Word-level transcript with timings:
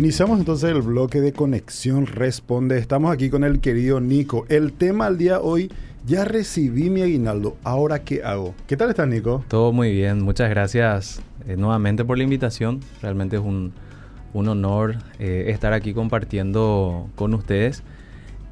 Iniciamos 0.00 0.38
entonces 0.38 0.70
el 0.70 0.80
bloque 0.80 1.20
de 1.20 1.34
conexión 1.34 2.06
responde. 2.06 2.78
Estamos 2.78 3.12
aquí 3.12 3.28
con 3.28 3.44
el 3.44 3.60
querido 3.60 4.00
Nico. 4.00 4.46
El 4.48 4.72
tema 4.72 5.04
al 5.04 5.18
día 5.18 5.40
hoy, 5.40 5.70
ya 6.06 6.24
recibí 6.24 6.88
mi 6.88 7.02
aguinaldo, 7.02 7.58
ahora 7.64 8.02
qué 8.02 8.24
hago. 8.24 8.54
¿Qué 8.66 8.78
tal 8.78 8.88
estás 8.88 9.06
Nico? 9.08 9.44
Todo 9.48 9.74
muy 9.74 9.92
bien, 9.92 10.22
muchas 10.22 10.48
gracias 10.48 11.20
eh, 11.46 11.56
nuevamente 11.58 12.02
por 12.02 12.16
la 12.16 12.24
invitación. 12.24 12.80
Realmente 13.02 13.36
es 13.36 13.42
un, 13.42 13.74
honor 14.32 14.96
eh, 15.18 15.48
estar 15.48 15.74
aquí 15.74 15.92
compartiendo 15.92 17.10
con 17.14 17.34
ustedes. 17.34 17.82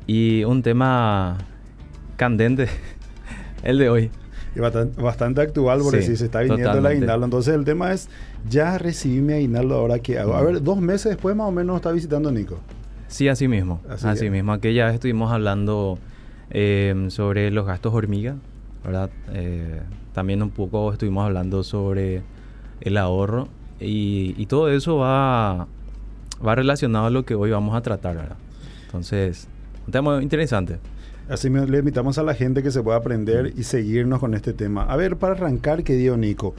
Y 0.07 0.45
un 0.45 0.63
tema 0.63 1.39
candente, 2.19 2.69
el 3.63 3.79
de 3.79 3.89
hoy. 3.89 4.11
Y 4.59 4.61
bastante, 4.61 5.41
actual 5.41 5.81
porque 5.85 6.03
si 6.03 6.17
se 6.17 6.25
está 6.25 6.41
viniendo 6.41 6.79
el 6.79 6.87
aguinaldo. 6.87 7.25
Entonces 7.25 7.55
el 7.55 7.65
tema 7.65 7.93
es, 7.93 8.09
ya 8.51 8.77
recibí 8.77 9.21
mi 9.21 9.35
aguinaldo, 9.35 9.77
ahora 9.77 10.01
qué 10.01 10.19
hago. 10.19 10.35
A 10.35 10.43
ver, 10.43 10.61
dos 10.63 10.81
meses 10.81 11.11
después 11.11 11.37
más 11.37 11.47
o 11.47 11.53
menos 11.53 11.77
está 11.77 11.93
visitando 11.93 12.33
Nico. 12.33 12.59
Sí, 13.07 13.29
así 13.29 13.47
mismo. 13.47 13.81
Así, 13.89 14.29
mismo. 14.31 14.53
Aquella 14.53 14.87
vez 14.87 14.95
estuvimos 14.95 15.31
hablando 15.31 15.97
em, 16.51 17.09
sobre 17.11 17.53
los 17.53 17.67
gastos 17.67 17.95
hormiga, 17.95 18.35
¿verdad? 18.85 19.11
Eh, 19.33 19.81
también 20.13 20.43
un 20.43 20.51
poco 20.51 20.93
estuvimos 20.93 21.25
hablando 21.25 21.63
sobre 21.63 22.23
el 22.81 22.97
ahorro 22.97 23.49
y, 23.79 24.45
todo 24.47 24.71
eso 24.71 24.97
va, 24.97 25.69
va 26.45 26.55
relacionado 26.57 27.07
a 27.07 27.11
lo 27.11 27.25
que 27.25 27.37
hoy 27.37 27.53
vamos 27.53 27.77
a 27.77 27.81
tratar, 27.81 28.17
¿verdad? 28.17 28.37
Entonces, 28.87 29.47
un 29.87 29.93
tema 29.93 30.21
interesante. 30.21 30.81
Así 31.29 31.51
le 31.51 31.79
invitamos 31.79 32.17
a 32.17 32.23
la 32.23 32.33
gente 32.33 32.63
que 32.63 32.71
se 32.71 32.83
pueda 32.83 32.97
aprender 32.97 33.53
y 33.55 33.65
seguirnos 33.65 34.19
con 34.19 34.33
este 34.33 34.55
tema. 34.55 34.85
A 34.85 34.97
ver, 34.97 35.19
para 35.19 35.35
arrancar, 35.35 35.85
¿qué 35.85 35.95
dio 35.95 36.17
Nico? 36.17 36.55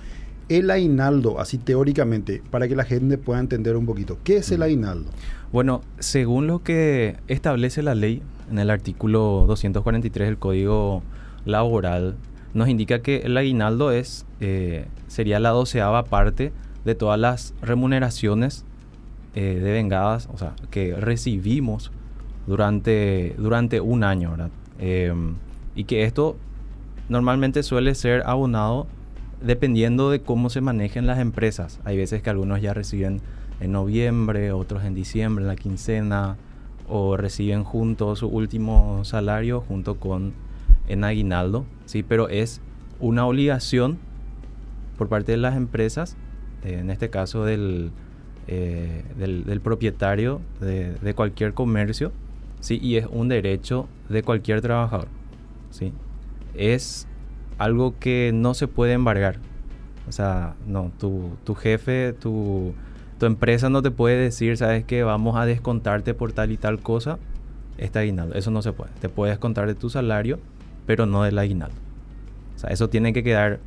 El 0.47 0.69
aguinaldo, 0.69 1.39
así 1.39 1.57
teóricamente, 1.57 2.43
para 2.51 2.67
que 2.67 2.75
la 2.75 2.83
gente 2.83 3.17
pueda 3.17 3.39
entender 3.39 3.75
un 3.75 3.87
poquito. 3.87 4.19
¿Qué 4.23 4.37
es 4.37 4.51
el 4.51 4.61
aguinaldo? 4.61 5.09
Bueno, 5.51 5.81
según 5.97 6.45
lo 6.45 6.61
que 6.61 7.17
establece 7.27 7.81
la 7.81 7.95
ley 7.95 8.21
en 8.51 8.59
el 8.59 8.69
artículo 8.69 9.45
243 9.47 10.27
del 10.27 10.37
Código 10.37 11.01
Laboral, 11.45 12.15
nos 12.53 12.69
indica 12.69 13.01
que 13.01 13.17
el 13.21 13.35
aguinaldo 13.37 13.91
es, 13.91 14.27
eh, 14.39 14.85
sería 15.07 15.39
la 15.39 15.49
doceava 15.49 16.03
parte 16.03 16.51
de 16.85 16.93
todas 16.93 17.19
las 17.19 17.55
remuneraciones 17.63 18.65
eh, 19.33 19.59
de 19.59 19.71
vengadas, 19.71 20.29
o 20.31 20.37
sea, 20.37 20.55
que 20.69 20.95
recibimos 20.95 21.91
durante, 22.45 23.35
durante 23.37 23.81
un 23.81 24.03
año, 24.03 24.31
¿verdad? 24.31 24.51
Em, 24.79 25.35
y 25.75 25.83
que 25.83 26.03
esto 26.03 26.37
normalmente 27.09 27.63
suele 27.63 27.95
ser 27.95 28.23
abonado 28.25 28.87
dependiendo 29.41 30.09
de 30.09 30.21
cómo 30.21 30.49
se 30.49 30.61
manejen 30.61 31.05
las 31.05 31.19
empresas. 31.19 31.79
Hay 31.83 31.97
veces 31.97 32.21
que 32.21 32.29
algunos 32.29 32.61
ya 32.61 32.73
reciben 32.73 33.21
en 33.59 33.71
noviembre, 33.71 34.51
otros 34.51 34.83
en 34.83 34.95
diciembre, 34.95 35.43
en 35.43 35.47
la 35.47 35.55
quincena, 35.55 36.37
o 36.87 37.17
reciben 37.17 37.63
junto 37.63 38.15
su 38.15 38.27
último 38.27 39.03
salario 39.05 39.61
junto 39.61 39.99
con 39.99 40.33
en 40.87 41.03
aguinaldo, 41.03 41.65
sí, 41.85 42.01
pero 42.01 42.29
es 42.29 42.61
una 42.99 43.27
obligación 43.27 43.99
por 44.97 45.07
parte 45.07 45.33
de 45.33 45.37
las 45.37 45.55
empresas, 45.55 46.17
en 46.63 46.89
este 46.89 47.11
caso 47.11 47.45
del, 47.45 47.91
eh, 48.47 49.03
del, 49.17 49.61
propietario 49.61 50.41
de 50.59 51.13
cualquier 51.13 51.53
comercio, 51.53 52.11
¿sí? 52.59 52.79
Y 52.81 52.97
es 52.97 53.07
un 53.09 53.27
derecho 53.27 53.87
de 54.09 54.23
cualquier 54.23 54.61
trabajador, 54.61 55.07
¿sí? 55.69 55.93
Es 56.53 57.07
algo 57.57 57.97
que 57.99 58.31
no 58.33 58.53
se 58.53 58.67
puede 58.67 58.93
embargar. 58.93 59.37
O 60.07 60.11
sea, 60.11 60.55
no, 60.65 60.91
tu, 60.97 61.37
tu 61.43 61.53
jefe, 61.55 62.13
tu, 62.13 62.73
tu 63.19 63.25
empresa 63.25 63.69
no 63.69 63.81
te 63.81 63.91
puede 63.91 64.17
decir, 64.17 64.57
¿sabes 64.57 64.83
qué? 64.83 65.03
Vamos 65.03 65.35
a 65.35 65.45
descontarte 65.45 66.13
por 66.13 66.31
tal 66.31 66.51
y 66.51 66.57
tal 66.57 66.79
cosa 66.79 67.19
este 67.77 67.99
aguinaldo. 67.99 68.35
Eso 68.35 68.49
no 68.51 68.61
se 68.61 68.73
puede. 68.73 68.91
Te 68.99 69.09
puedes 69.09 69.37
contar 69.37 69.67
de 69.67 69.75
tu 69.75 69.89
salario, 69.89 70.39
pero 70.85 71.05
no 71.05 71.23
del 71.23 71.37
aguinaldo. 71.37 71.75
O 72.55 72.59
sea, 72.59 72.71
eso 72.71 72.89
tiene 72.89 73.13
que 73.13 73.23
quedar 73.23 73.59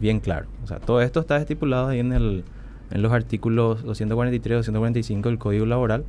bien 0.00 0.20
claro. 0.20 0.46
O 0.64 0.66
sea, 0.66 0.80
todo 0.80 1.00
esto 1.02 1.20
está 1.20 1.36
estipulado 1.36 1.88
ahí 1.88 2.00
en, 2.00 2.12
el, 2.12 2.44
en 2.90 3.02
los 3.02 3.12
artículos 3.12 3.82
243 3.82 4.58
245 4.58 5.28
del 5.28 5.38
Código 5.38 5.66
Laboral. 5.66 6.04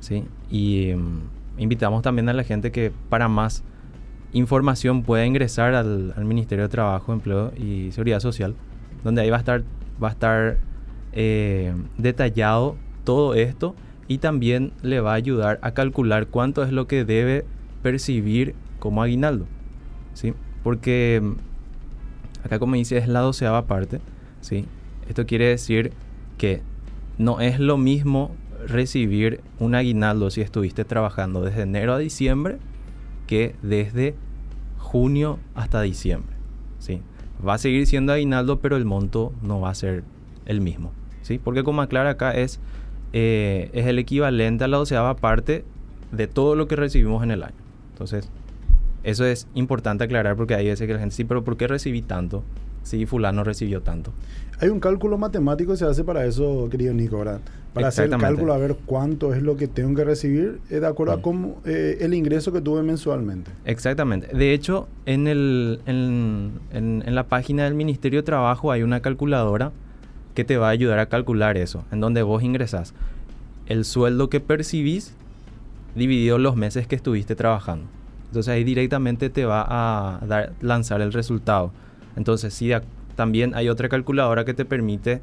¿sí? 0.00 0.24
Y... 0.50 0.92
Mm, 0.94 1.43
invitamos 1.58 2.02
también 2.02 2.28
a 2.28 2.32
la 2.32 2.44
gente 2.44 2.72
que 2.72 2.92
para 3.08 3.28
más 3.28 3.64
información 4.32 5.02
pueda 5.02 5.24
ingresar 5.24 5.74
al, 5.74 6.12
Ministerio 6.24 6.64
de 6.64 6.68
Trabajo, 6.68 7.12
Empleo 7.12 7.52
y 7.56 7.92
Seguridad 7.92 8.20
Social, 8.20 8.54
donde 9.04 9.22
ahí 9.22 9.30
va 9.30 9.36
a 9.36 10.10
estar, 10.10 10.58
eh, 11.12 11.72
detallado 11.96 12.76
todo 13.04 13.34
esto 13.34 13.76
y 14.08 14.18
también 14.18 14.72
le 14.82 15.00
va 15.00 15.12
a 15.12 15.14
ayudar 15.14 15.60
a 15.62 15.72
calcular 15.72 16.26
cuánto 16.26 16.64
es 16.64 16.72
lo 16.72 16.88
que 16.88 17.04
debe 17.04 17.44
percibir 17.82 18.54
como 18.80 19.02
aguinaldo. 19.02 19.46
¿sí? 20.14 20.34
Porque 20.64 21.20
mm, 21.22 22.44
acá 22.44 22.58
como 22.58 22.74
dice 22.74 22.98
es 22.98 23.06
la 23.06 23.20
doceava 23.20 23.66
parte. 23.66 24.00
¿sí? 24.40 24.66
Esto 25.08 25.26
quiere 25.26 25.46
decir 25.46 25.92
que 26.36 26.62
no 27.18 27.40
es 27.40 27.60
lo 27.60 27.76
mismo 27.76 28.32
recibir 28.66 29.40
un 29.58 29.74
aguinaldo 29.74 30.30
si 30.30 30.40
estuviste 30.40 30.84
trabajando 30.84 31.42
desde 31.42 31.62
enero 31.62 31.94
a 31.94 31.98
diciembre 31.98 32.58
que 33.26 33.54
desde 33.62 34.14
junio 34.78 35.38
hasta 35.54 35.82
diciembre. 35.82 36.34
¿sí? 36.78 37.00
Va 37.46 37.54
a 37.54 37.58
seguir 37.58 37.86
siendo 37.86 38.12
aguinaldo, 38.12 38.60
pero 38.60 38.76
el 38.76 38.84
monto 38.84 39.32
no 39.42 39.60
va 39.60 39.70
a 39.70 39.74
ser 39.74 40.04
el 40.46 40.60
mismo. 40.60 40.92
¿sí? 41.22 41.38
Porque 41.38 41.64
como 41.64 41.82
aclara 41.82 42.10
acá 42.10 42.32
es, 42.32 42.60
eh, 43.12 43.70
es 43.72 43.86
el 43.86 43.98
equivalente 43.98 44.64
a 44.64 44.68
la 44.68 44.76
doceava 44.76 45.16
parte 45.16 45.64
de 46.12 46.26
todo 46.26 46.54
lo 46.54 46.68
que 46.68 46.76
recibimos 46.76 47.22
en 47.22 47.30
el 47.30 47.42
año. 47.42 47.54
Entonces, 47.92 48.30
eso 49.02 49.24
es 49.26 49.48
importante 49.54 50.04
aclarar 50.04 50.36
porque 50.36 50.54
hay 50.54 50.66
veces 50.66 50.86
que 50.86 50.94
la 50.94 51.00
gente, 51.00 51.14
sí, 51.14 51.24
pero 51.24 51.44
¿por 51.44 51.56
qué 51.56 51.66
recibí 51.66 52.02
tanto? 52.02 52.42
Si 52.84 53.04
fulano 53.06 53.42
recibió 53.42 53.82
tanto. 53.82 54.12
Hay 54.60 54.68
un 54.68 54.78
cálculo 54.78 55.18
matemático 55.18 55.72
que 55.72 55.78
se 55.78 55.84
hace 55.84 56.04
para 56.04 56.24
eso, 56.24 56.68
querido 56.70 56.94
Nico, 56.94 57.18
¿verdad? 57.18 57.40
Para 57.72 57.88
hacer 57.88 58.12
el 58.12 58.20
cálculo 58.20 58.52
a 58.54 58.58
ver 58.58 58.76
cuánto 58.86 59.34
es 59.34 59.42
lo 59.42 59.56
que 59.56 59.66
tengo 59.66 59.96
que 59.96 60.04
recibir 60.04 60.60
eh, 60.70 60.78
de 60.78 60.86
acuerdo 60.86 61.14
a 61.14 61.20
cómo, 61.20 61.60
eh, 61.64 61.98
el 62.00 62.14
ingreso 62.14 62.52
que 62.52 62.60
tuve 62.60 62.84
mensualmente. 62.84 63.50
Exactamente. 63.64 64.28
De 64.28 64.52
hecho, 64.54 64.86
en, 65.06 65.26
el, 65.26 65.80
en, 65.86 66.60
en, 66.72 67.14
la 67.16 67.26
página 67.26 67.64
del 67.64 67.74
Ministerio 67.74 68.20
de 68.20 68.22
Trabajo 68.22 68.70
hay 68.70 68.84
una 68.84 69.00
calculadora 69.00 69.72
que 70.34 70.44
te 70.44 70.56
va 70.56 70.68
a 70.68 70.70
ayudar 70.70 71.00
a 71.00 71.06
calcular 71.06 71.56
eso, 71.56 71.84
en 71.90 71.98
donde 71.98 72.22
vos 72.22 72.44
ingresás 72.44 72.94
el 73.66 73.84
sueldo 73.84 74.28
que 74.28 74.40
percibís 74.40 75.14
dividido 75.94 76.38
los 76.38 76.56
meses 76.56 76.86
que 76.86 76.96
estuviste 76.96 77.34
trabajando. 77.34 77.86
Entonces 78.26 78.52
ahí 78.52 78.64
directamente 78.64 79.30
te 79.30 79.44
va 79.44 79.64
a 79.68 80.24
dar, 80.26 80.52
lanzar 80.60 81.00
el 81.00 81.12
resultado. 81.12 81.72
Entonces, 82.16 82.54
si 82.54 82.72
también 83.16 83.54
hay 83.54 83.68
otra 83.68 83.88
calculadora 83.88 84.44
que 84.44 84.54
te 84.54 84.64
permite 84.64 85.20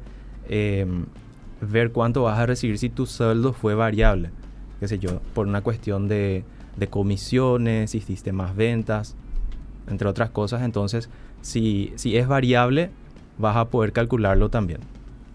em, 0.48 1.06
ver 1.60 1.92
cuánto 1.92 2.22
vas 2.22 2.38
a 2.38 2.46
recibir 2.46 2.78
si 2.78 2.88
tu 2.88 3.06
sueldo 3.06 3.52
fue 3.52 3.74
variable, 3.74 4.30
qué 4.80 4.88
sé 4.88 4.98
yo, 4.98 5.20
por 5.34 5.46
una 5.46 5.62
cuestión 5.62 6.08
de, 6.08 6.44
de 6.76 6.86
comisiones, 6.88 7.90
si 7.90 7.98
hiciste 7.98 8.32
más 8.32 8.56
ventas, 8.56 9.16
entre 9.88 10.08
otras 10.08 10.30
cosas. 10.30 10.62
Entonces, 10.62 11.08
si, 11.40 11.92
si 11.96 12.16
es 12.16 12.28
variable, 12.28 12.90
vas 13.38 13.56
a 13.56 13.66
poder 13.66 13.92
calcularlo 13.92 14.48
también. 14.48 14.80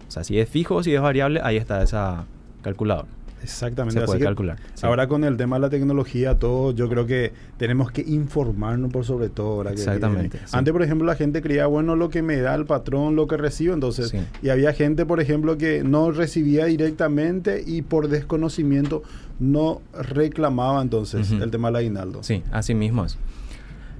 O 0.06 0.10
sea, 0.10 0.24
si 0.24 0.38
es 0.38 0.48
fijo 0.48 0.76
o 0.76 0.82
si 0.82 0.94
es 0.94 1.00
variable, 1.00 1.40
ahí 1.42 1.56
está 1.56 1.82
esa 1.82 2.24
calculadora. 2.62 3.17
Exactamente. 3.42 4.00
Se 4.00 4.06
puede 4.06 4.20
calcular. 4.20 4.58
Ahora 4.82 5.08
con 5.08 5.24
el 5.24 5.36
tema 5.36 5.56
de 5.56 5.60
la 5.60 5.70
tecnología, 5.70 6.38
todo, 6.38 6.72
yo 6.72 6.88
creo 6.88 7.06
que 7.06 7.32
tenemos 7.56 7.90
que 7.90 8.02
informarnos 8.02 8.92
por 8.92 9.04
sobre 9.04 9.28
todo. 9.28 9.68
Exactamente. 9.68 10.38
Antes, 10.52 10.72
por 10.72 10.82
ejemplo, 10.82 11.06
la 11.06 11.16
gente 11.16 11.42
creía, 11.42 11.66
bueno, 11.66 11.96
lo 11.96 12.10
que 12.10 12.22
me 12.22 12.36
da 12.36 12.54
el 12.54 12.66
patrón, 12.66 13.16
lo 13.16 13.26
que 13.26 13.36
recibo, 13.36 13.74
entonces, 13.74 14.14
y 14.42 14.48
había 14.48 14.72
gente, 14.72 15.06
por 15.06 15.20
ejemplo, 15.20 15.58
que 15.58 15.82
no 15.82 16.10
recibía 16.10 16.66
directamente 16.66 17.62
y 17.66 17.82
por 17.82 18.08
desconocimiento 18.08 19.02
no 19.38 19.80
reclamaba 19.92 20.82
entonces 20.82 21.30
el 21.30 21.50
tema 21.50 21.68
del 21.68 21.76
aguinaldo. 21.76 22.22
Sí, 22.22 22.42
así 22.50 22.74
mismo 22.74 23.04
es. 23.04 23.18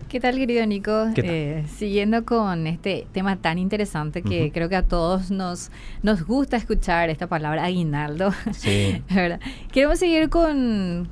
¿Qué 0.08 0.20
tal, 0.20 0.36
querido 0.36 0.64
Nico? 0.64 1.08
Eh, 1.16 1.64
siguiendo 1.76 2.24
con 2.24 2.66
este 2.66 3.06
tema 3.12 3.36
tan 3.36 3.58
interesante 3.58 4.22
que 4.22 4.50
creo 4.52 4.70
que 4.70 4.76
a 4.76 4.82
todos 4.82 5.30
nos, 5.30 5.70
nos 6.02 6.24
gusta 6.24 6.56
escuchar 6.56 7.10
esta 7.10 7.26
palabra 7.26 7.64
aguinaldo. 7.64 8.32
Sí. 8.52 9.02
Queremos 9.70 9.98
seguir 9.98 10.30
con, 10.30 11.10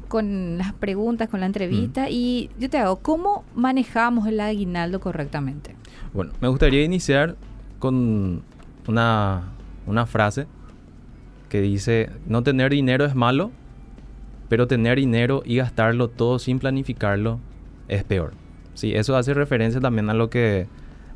las 0.57 0.73
preguntas, 0.73 1.29
con 1.29 1.41
la 1.41 1.47
entrevista 1.47 2.09
y 2.09 2.49
yo 2.59 2.71
te 2.71 2.79
hago, 2.79 2.97
¿cómo 2.97 3.45
manejamos 3.55 4.27
el 4.29 4.41
aguinaldo 4.41 4.99
correctamente? 4.99 5.77
Bueno, 6.15 6.33
me 6.41 6.49
gustaría 6.49 6.83
iniciar 6.83 7.37
con 7.79 8.43
una, 8.89 9.43
una 9.87 10.07
frase 10.07 10.47
que 11.51 11.61
dice, 11.61 12.09
no 12.27 12.43
tener 12.43 12.73
dinero 12.73 13.05
es 13.05 13.15
malo, 13.15 13.51
pero 14.49 14.67
tener 14.67 14.97
dinero 14.97 15.43
y 15.45 15.57
gastarlo 15.57 16.09
todo 16.09 16.39
sin 16.39 16.59
planificarlo 16.59 17.41
es 17.89 18.03
peor. 18.03 18.46
Sí, 18.77 18.95
eso 18.95 19.17
hace 19.17 19.33
referencia 19.33 19.81
también 19.81 20.11
a 20.11 20.15
lo 20.15 20.29
que 20.29 20.67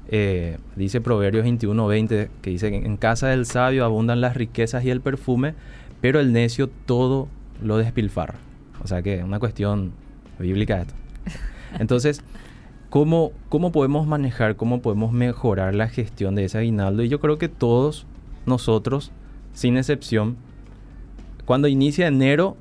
eh, 0.09 0.57
dice 0.77 1.03
Proverbios 1.03 1.45
21:20, 1.45 2.31
que 2.41 2.51
dice 2.51 2.71
que 2.71 2.79
en 2.79 2.97
casa 2.97 3.29
del 3.29 3.45
sabio 3.45 3.85
abundan 3.85 4.23
las 4.23 4.35
riquezas 4.35 4.83
y 4.83 4.91
el 4.91 5.03
perfume, 5.03 5.55
pero 6.01 6.21
el 6.21 6.33
necio 6.33 6.71
todo 6.87 7.29
lo 7.63 7.77
despilfarra. 7.77 8.39
O 8.83 8.87
sea 8.87 9.03
que 9.03 9.17
es 9.19 9.25
una 9.25 9.39
cuestión 9.39 9.93
bíblica 10.39 10.81
esto. 10.81 10.95
Entonces, 11.79 12.23
¿cómo, 12.89 13.33
¿cómo 13.51 13.73
podemos 13.73 14.07
manejar, 14.07 14.57
cómo 14.57 14.81
podemos 14.81 15.13
mejorar 15.13 15.75
la 15.75 15.89
gestión 15.89 16.37
de 16.37 16.47
ese 16.47 16.57
aguinaldo? 16.57 17.03
Y 17.03 17.11
yo 17.11 17.21
creo 17.21 17.37
que 17.37 17.51
todos 17.51 18.07
nosotros, 18.47 19.13
sin 19.53 19.77
excepción, 19.77 20.39
cuando 21.45 21.69
inicia 21.69 22.07
enero, 22.07 22.57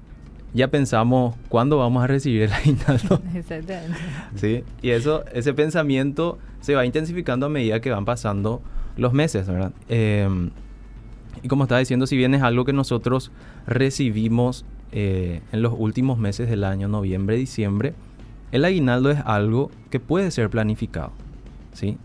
ya 0.54 0.70
pensamos 0.70 1.36
cuándo 1.48 1.78
vamos 1.78 2.04
a 2.04 2.08
recibir 2.08 2.44
el 2.44 2.54
aguinaldo. 2.54 3.22
Exactamente. 3.36 3.98
Sí, 4.36 4.64
y 4.82 4.90
eso, 4.90 5.24
ese 5.34 5.54
pensamiento 5.54 6.40
se 6.62 6.76
va 6.76 6.86
intensificando 6.86 7.46
a 7.46 7.50
medida 7.50 7.80
que 7.82 7.92
van 7.92 8.06
pasando 8.06 8.62
los 8.98 9.14
meses, 9.14 9.48
¿verdad? 9.48 9.72
Em, 9.88 10.50
y 11.44 11.48
como 11.48 11.64
estaba 11.64 11.80
diciendo, 11.80 12.08
si 12.08 12.18
bien 12.18 12.34
es 12.34 12.42
algo 12.42 12.66
que 12.66 12.74
nosotros 12.74 13.32
recibimos 13.68 14.66
eh, 14.92 15.42
en 15.52 15.62
los 15.62 15.74
últimos 15.78 16.18
meses 16.18 16.50
del 16.50 16.64
año, 16.64 16.88
noviembre, 16.88 17.38
diciembre, 17.38 17.94
el 18.52 18.66
aguinaldo 18.66 19.12
es 19.12 19.20
algo 19.26 19.70
que 19.92 20.00
puede 20.00 20.32
ser 20.32 20.50
planificado, 20.50 21.12
¿sí? 21.74 21.98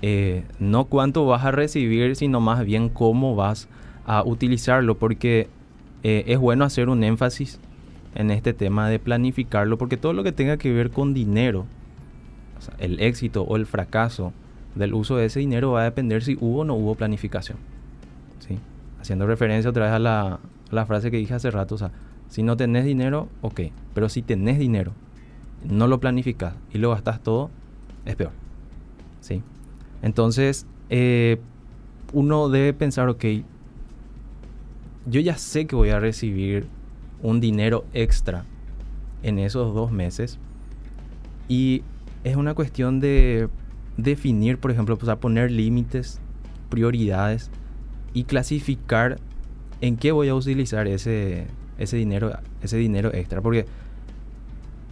Eh, 0.00 0.44
no 0.58 0.86
cuánto 0.86 1.26
vas 1.26 1.44
a 1.44 1.52
recibir, 1.52 2.16
sino 2.16 2.40
más 2.40 2.64
bien 2.64 2.88
cómo 2.88 3.36
vas 3.36 3.68
a 4.04 4.24
utilizarlo, 4.24 4.96
porque 4.96 5.48
eh, 6.02 6.24
es 6.26 6.38
bueno 6.38 6.64
hacer 6.64 6.88
un 6.88 7.04
énfasis 7.04 7.60
en 8.14 8.30
este 8.30 8.52
tema 8.52 8.88
de 8.88 8.98
planificarlo, 8.98 9.78
porque 9.78 9.96
todo 9.96 10.12
lo 10.12 10.22
que 10.22 10.32
tenga 10.32 10.56
que 10.56 10.72
ver 10.72 10.90
con 10.90 11.14
dinero, 11.14 11.66
el 12.78 13.00
éxito 13.00 13.42
o 13.42 13.56
el 13.56 13.66
fracaso 13.66 14.32
del 14.74 14.94
uso 14.94 15.16
de 15.16 15.26
ese 15.26 15.40
dinero 15.40 15.72
va 15.72 15.82
a 15.82 15.84
depender 15.84 16.22
si 16.22 16.36
hubo 16.40 16.60
o 16.60 16.64
no 16.64 16.74
hubo 16.74 16.94
planificación. 16.94 17.58
Haciendo 19.00 19.26
referencia 19.26 19.68
otra 19.68 19.86
vez 19.86 19.94
a 19.94 19.98
la, 19.98 20.86
frase 20.86 21.10
que 21.10 21.16
dije 21.16 21.34
hace 21.34 21.50
rato, 21.50 21.76
si 22.28 22.44
no 22.44 22.56
tenés 22.56 22.84
dinero, 22.84 23.28
ok, 23.40 23.62
pero 23.94 24.08
si 24.08 24.22
tenés 24.22 24.60
dinero, 24.60 24.92
no 25.68 25.88
lo 25.88 25.98
planificas 25.98 26.54
y 26.72 26.78
lo 26.78 26.90
gastas 26.90 27.20
todo, 27.20 27.50
es 28.04 28.14
peor. 28.14 28.30
Entonces, 30.02 30.66
eh, 30.88 31.40
uno 32.12 32.48
debe 32.48 32.72
pensar, 32.74 33.08
ok, 33.08 33.24
yo 35.06 35.20
ya 35.20 35.36
sé 35.36 35.66
que 35.66 35.74
voy 35.74 35.90
a 35.90 35.98
recibir 35.98 36.66
un 37.22 37.40
dinero 37.40 37.84
extra 37.92 38.44
en 39.22 39.38
esos 39.38 39.74
dos 39.74 39.92
meses 39.92 40.38
y 41.48 41.82
es 42.24 42.36
una 42.36 42.54
cuestión 42.54 43.00
de 43.00 43.48
definir, 43.96 44.58
por 44.58 44.70
ejemplo, 44.70 44.96
poner 44.98 45.50
límites, 45.50 46.20
prioridades 46.68 47.50
y 48.14 48.24
clasificar 48.24 49.18
en 49.80 49.96
qué 49.96 50.12
voy 50.12 50.28
a 50.28 50.34
utilizar 50.34 50.86
ese, 50.86 51.46
ese, 51.78 51.96
dinero, 51.96 52.38
ese 52.62 52.76
dinero 52.76 53.12
extra. 53.12 53.40
Porque, 53.40 53.66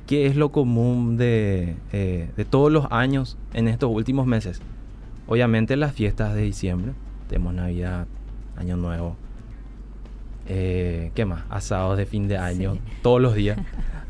¿qué 0.07 0.27
es 0.27 0.37
lo 0.37 0.51
común 0.51 1.17
de, 1.17 1.77
eh, 1.93 2.29
de 2.37 2.45
todos 2.45 2.71
los 2.73 2.87
años 2.91 3.39
en 3.55 3.69
estos 3.69 3.91
últimos 3.91 4.27
meses? 4.27 4.61
Obviamente 5.29 5.77
las 5.77 5.93
fiestas 5.93 6.35
de 6.35 6.43
diciembre, 6.43 6.93
tenemos 7.29 7.55
Navidad, 7.55 8.07
Año 8.57 8.77
Nuevo, 8.77 9.17
eh, 10.49 11.11
¿qué 11.15 11.25
más? 11.25 11.45
Asados 11.51 11.97
de 11.97 12.07
fin 12.07 12.29
de 12.29 12.37
año, 12.37 12.79
todos 13.03 13.21
los 13.21 13.35
días, 13.35 13.59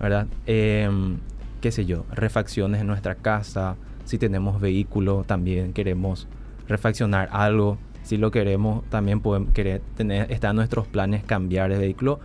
¿verdad? 0.01 0.27
Em, 0.47 1.19
qué 1.61 1.73
sé 1.73 1.85
yo, 1.85 2.07
refacciones 2.13 2.81
en 2.81 2.87
nuestra 2.87 3.15
casa, 3.15 3.77
si 4.05 4.19
tenemos 4.19 4.61
vehículo 4.61 5.25
también 5.27 5.73
queremos 5.73 6.27
refaccionar 6.69 7.29
algo, 7.33 7.79
si 8.03 8.17
lo 8.17 8.31
queremos 8.31 8.85
también 8.89 9.21
podemos 9.21 9.53
querer 9.53 9.83
tener, 9.97 10.31
está 10.33 10.51
en 10.51 10.57
nuestros 10.57 10.87
planes 10.87 11.23
cambiar 11.25 11.71
de 11.71 11.79
vehículo. 11.79 12.21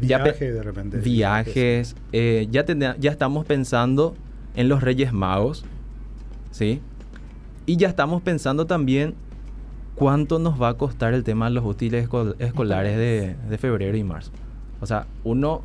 Viajes 0.00 0.38
de 0.38 0.62
repente. 0.62 0.98
Viajes, 0.98 1.96
eh, 2.12 2.46
ya, 2.50 2.64
ya 2.98 3.10
estamos 3.10 3.46
pensando 3.46 4.14
en 4.54 4.68
los 4.68 4.82
Reyes 4.82 5.12
Magos, 5.12 5.64
¿sí? 6.50 6.82
Y 7.64 7.76
ya 7.78 7.88
estamos 7.88 8.22
pensando 8.22 8.66
también 8.66 9.14
cuánto 9.96 10.38
nos 10.38 10.60
va 10.60 10.68
a 10.68 10.74
costar 10.74 11.14
el 11.14 11.24
tema 11.24 11.46
de 11.46 11.52
los 11.52 11.64
útiles 11.64 12.08
escolares 12.38 12.96
de, 12.96 13.34
de 13.48 13.58
febrero 13.58 13.96
y 13.96 14.04
marzo. 14.04 14.30
O 14.80 14.86
sea, 14.86 15.06
uno 15.24 15.62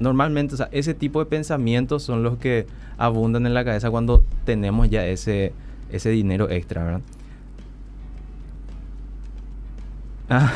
normalmente, 0.00 0.54
o 0.54 0.56
sea, 0.56 0.68
ese 0.72 0.94
tipo 0.94 1.20
de 1.20 1.26
pensamientos 1.26 2.02
son 2.02 2.22
los 2.22 2.38
que 2.38 2.66
abundan 2.98 3.46
en 3.46 3.54
la 3.54 3.64
cabeza 3.64 3.90
cuando 3.90 4.24
tenemos 4.44 4.90
ya 4.90 5.06
ese, 5.06 5.52
ese 5.90 6.10
dinero 6.10 6.50
extra, 6.50 6.84
¿verdad? 6.84 7.00
Ah, 10.28 10.52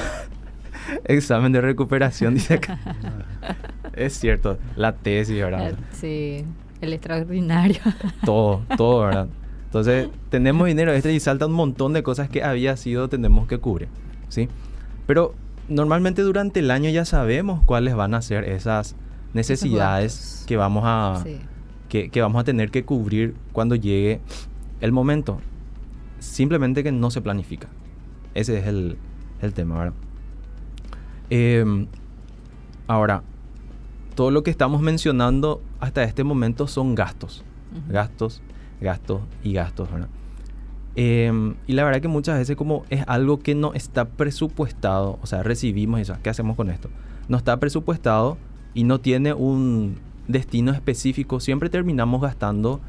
examen 1.04 1.52
de 1.52 1.60
recuperación, 1.60 2.34
dice 2.34 2.54
acá. 2.54 2.78
es 3.94 4.14
cierto, 4.14 4.58
la 4.76 4.92
tesis, 4.92 5.36
¿verdad? 5.36 5.74
Sí, 5.92 6.44
el 6.80 6.92
extraordinario. 6.92 7.80
todo, 8.24 8.62
todo, 8.76 9.06
¿verdad? 9.06 9.28
Entonces, 9.72 10.10
tenemos 10.28 10.66
dinero 10.66 10.92
extra 10.92 11.12
y 11.12 11.18
salta 11.18 11.46
un 11.46 11.54
montón 11.54 11.94
de 11.94 12.02
cosas 12.02 12.28
que 12.28 12.44
había 12.44 12.76
sido, 12.76 13.08
tenemos 13.08 13.48
que 13.48 13.56
cubrir, 13.56 13.88
¿sí? 14.28 14.50
Pero 15.06 15.34
normalmente 15.66 16.20
durante 16.20 16.60
el 16.60 16.70
año 16.70 16.90
ya 16.90 17.06
sabemos 17.06 17.62
cuáles 17.64 17.94
van 17.94 18.12
a 18.12 18.20
ser 18.20 18.44
esas 18.44 18.96
necesidades 19.32 20.44
que 20.46 20.58
vamos 20.58 20.82
a 20.84 21.24
que, 21.88 22.10
vamos 22.20 22.38
a 22.38 22.44
tener 22.44 22.70
que 22.70 22.84
cubrir 22.84 23.34
cuando 23.54 23.74
llegue 23.74 24.20
el 24.82 24.92
momento. 24.92 25.40
Simplemente 26.18 26.84
que 26.84 26.92
no 26.92 27.10
se 27.10 27.22
planifica. 27.22 27.68
Ese 28.34 28.58
es 28.58 28.66
el, 28.66 28.98
tema, 29.54 29.78
¿verdad? 29.78 29.94
Em, 31.30 31.86
ahora, 32.88 33.22
todo 34.14 34.30
lo 34.30 34.42
que 34.42 34.50
estamos 34.50 34.82
mencionando 34.82 35.62
hasta 35.80 36.04
este 36.04 36.24
momento 36.24 36.66
son 36.66 36.94
gastos. 36.94 37.42
Gastos, 37.88 38.42
gastos 38.82 39.22
y 39.42 39.52
gastos, 39.54 39.90
¿verdad? 39.90 40.08
Em, 40.94 41.54
y 41.66 41.72
la 41.72 41.84
verdad 41.84 42.02
que 42.02 42.08
muchas 42.08 42.38
veces 42.38 42.54
como 42.54 42.84
es 42.90 43.02
algo 43.06 43.38
que 43.38 43.54
no 43.54 43.72
está 43.72 44.04
presupuestado, 44.04 45.18
o 45.22 45.26
sea, 45.26 45.42
recibimos 45.42 46.00
eso, 46.00 46.14
¿qué 46.22 46.28
hacemos 46.30 46.56
con 46.56 46.68
esto? 46.68 46.90
No 47.28 47.38
está 47.38 47.58
presupuestado, 47.58 48.36
y 48.74 48.84
no 48.84 49.00
tiene 49.00 49.34
un 49.34 49.96
destino 50.28 50.72
específico, 50.72 51.40
siempre 51.40 51.68
terminamos 51.68 52.20
gastando 52.22 52.80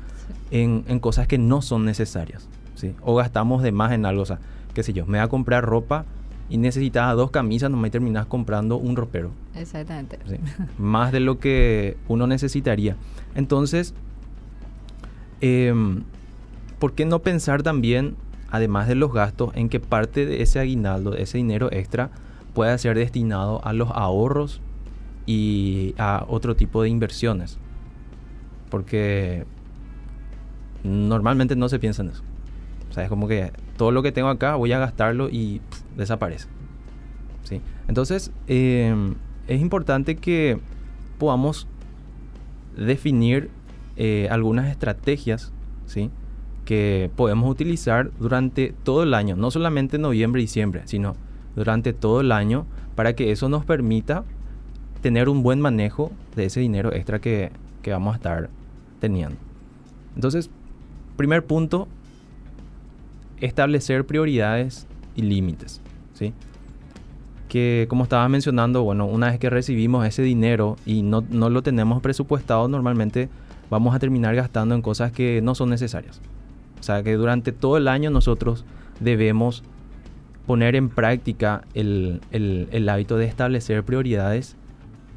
en, 0.52 0.84
en, 0.88 1.00
cosas 1.00 1.28
que 1.28 1.38
no 1.38 1.62
son 1.62 1.86
necesarias. 1.86 2.48
¿sí? 2.76 2.96
O 3.02 3.16
gastamos 3.16 3.64
de 3.64 3.72
más 3.72 3.92
en 3.92 4.06
algo. 4.06 4.22
O 4.22 4.26
sea, 4.26 4.40
qué 4.74 4.84
sé 4.84 4.94
yo, 4.94 5.06
me 5.06 5.18
voy 5.18 5.26
a 5.26 5.28
comprar 5.28 5.66
ropa 5.66 6.06
y 6.50 6.58
necesitaba 6.58 7.14
dos 7.14 7.32
camisas, 7.32 7.72
no 7.72 7.78
me 7.78 7.90
terminas 7.90 8.26
comprando 8.28 8.78
un 8.78 8.96
ropero. 8.96 9.32
Exactamente. 9.56 10.20
Más 10.78 11.12
de 11.12 11.20
lo 11.20 11.40
que 11.40 11.98
uno 12.08 12.28
necesitaría. 12.28 12.96
Entonces, 13.36 13.94
em, 15.44 16.04
¿por 16.80 16.94
qué 16.94 17.06
no 17.06 17.20
pensar 17.20 17.64
también, 17.64 18.16
además 18.50 18.88
de 18.88 18.96
los 18.96 19.14
gastos, 19.14 19.52
en 19.56 19.68
que 19.68 19.82
parte 19.82 20.26
de 20.26 20.42
ese 20.42 20.60
aguinaldo, 20.60 21.16
ese 21.16 21.38
dinero 21.38 21.70
extra, 21.72 22.12
pueda 22.54 22.78
ser 22.78 22.98
destinado 22.98 23.64
a 23.66 23.74
los 23.74 23.90
ahorros 23.92 24.62
y 25.26 25.96
a 25.98 26.26
otro 26.30 26.56
tipo 26.56 26.82
de 26.82 26.90
inversiones. 26.90 27.58
Porque 28.70 29.46
normalmente 30.84 31.56
no 31.56 31.68
se 31.68 31.78
piensa 31.78 32.04
en 32.04 32.10
eso. 32.10 32.24
O 32.90 32.94
sea, 32.94 33.04
es 33.04 33.10
como 33.10 33.28
que 33.28 33.52
todo 33.76 33.92
lo 33.92 34.02
que 34.02 34.12
tengo 34.12 34.30
acá 34.30 34.56
voy 34.56 34.72
a 34.72 34.80
gastarlo 34.80 35.30
y 35.30 35.62
desaparece. 35.98 36.48
¿Sí? 37.44 37.62
Entonces, 37.90 38.32
em, 38.48 39.16
es 39.48 39.60
importante 39.62 40.16
que 40.16 40.60
podamos 41.18 41.68
definir 42.78 43.50
eh, 43.96 44.28
algunas 44.32 44.70
estrategias 44.70 45.52
¿sí? 45.86 46.10
que 46.66 47.12
podemos 47.16 47.50
utilizar 47.50 48.12
durante 48.20 48.74
todo 48.84 49.04
el 49.04 49.14
año, 49.14 49.36
no 49.36 49.52
solamente 49.52 49.98
noviembre 49.98 50.42
y 50.42 50.46
diciembre, 50.46 50.82
sino 50.86 51.16
durante 51.56 51.94
todo 51.94 52.22
el 52.22 52.32
año 52.32 52.66
para 52.96 53.14
que 53.14 53.32
eso 53.32 53.50
nos 53.50 53.66
permita 53.66 54.24
tener 55.02 55.30
un 55.30 55.44
buen 55.44 55.60
manejo 55.60 56.12
de 56.36 56.46
ese 56.46 56.60
dinero 56.60 56.94
extra 56.94 57.20
que, 57.20 57.52
vamos 57.86 58.14
a 58.14 58.16
estar 58.16 58.50
teniendo. 59.00 59.36
Entonces, 60.16 60.50
primer 61.18 61.46
punto, 61.46 61.88
establecer 63.42 64.06
prioridades 64.06 64.88
y 65.16 65.24
límites. 65.24 65.82
¿sí? 66.14 66.34
Que 67.50 67.86
como 67.90 68.04
estaba 68.04 68.28
mencionando, 68.30 68.84
bueno, 68.84 69.06
una 69.06 69.30
vez 69.30 69.40
que 69.40 69.50
recibimos 69.50 70.06
ese 70.08 70.22
dinero 70.22 70.78
y 70.86 71.02
no, 71.04 71.24
no, 71.30 71.50
lo 71.50 71.62
tenemos 71.62 72.02
presupuestado, 72.02 72.68
normalmente 72.70 73.28
vamos 73.70 73.96
a 73.96 74.00
terminar 74.00 74.36
gastando 74.36 74.76
en 74.76 74.82
cosas 74.82 75.12
que 75.12 75.42
no 75.42 75.56
son 75.56 75.70
necesarias. 75.70 76.22
O 76.80 76.84
sea 76.84 77.04
que 77.04 77.14
durante 77.14 77.52
todo 77.52 77.78
el 77.78 77.88
año 77.88 78.10
nosotros 78.10 78.66
debemos 79.00 79.64
poner 80.46 80.76
en 80.76 80.90
práctica 80.90 81.64
el, 81.74 82.22
el, 82.32 82.68
el 82.72 82.90
hábito 82.90 83.18
de 83.18 83.26
establecer 83.26 83.84
prioridades 83.84 84.58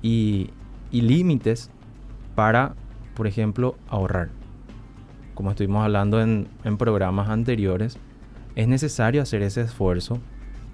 y, 0.06 0.50
límites 0.92 1.70
para, 2.34 2.74
por 3.14 3.26
ejemplo, 3.26 3.76
ahorrar. 3.88 4.30
Como 5.34 5.50
estuvimos 5.50 5.84
hablando 5.84 6.20
en, 6.22 6.48
programas 6.78 7.28
anteriores, 7.28 7.98
es 8.54 8.68
necesario 8.68 9.20
hacer 9.20 9.42
ese 9.42 9.62
esfuerzo 9.62 10.18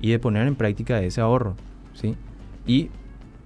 y 0.00 0.10
de 0.10 0.18
poner 0.18 0.46
en 0.46 0.54
práctica 0.54 1.00
ese 1.00 1.20
ahorro. 1.20 1.56
¿sí? 1.94 2.16
Y 2.66 2.90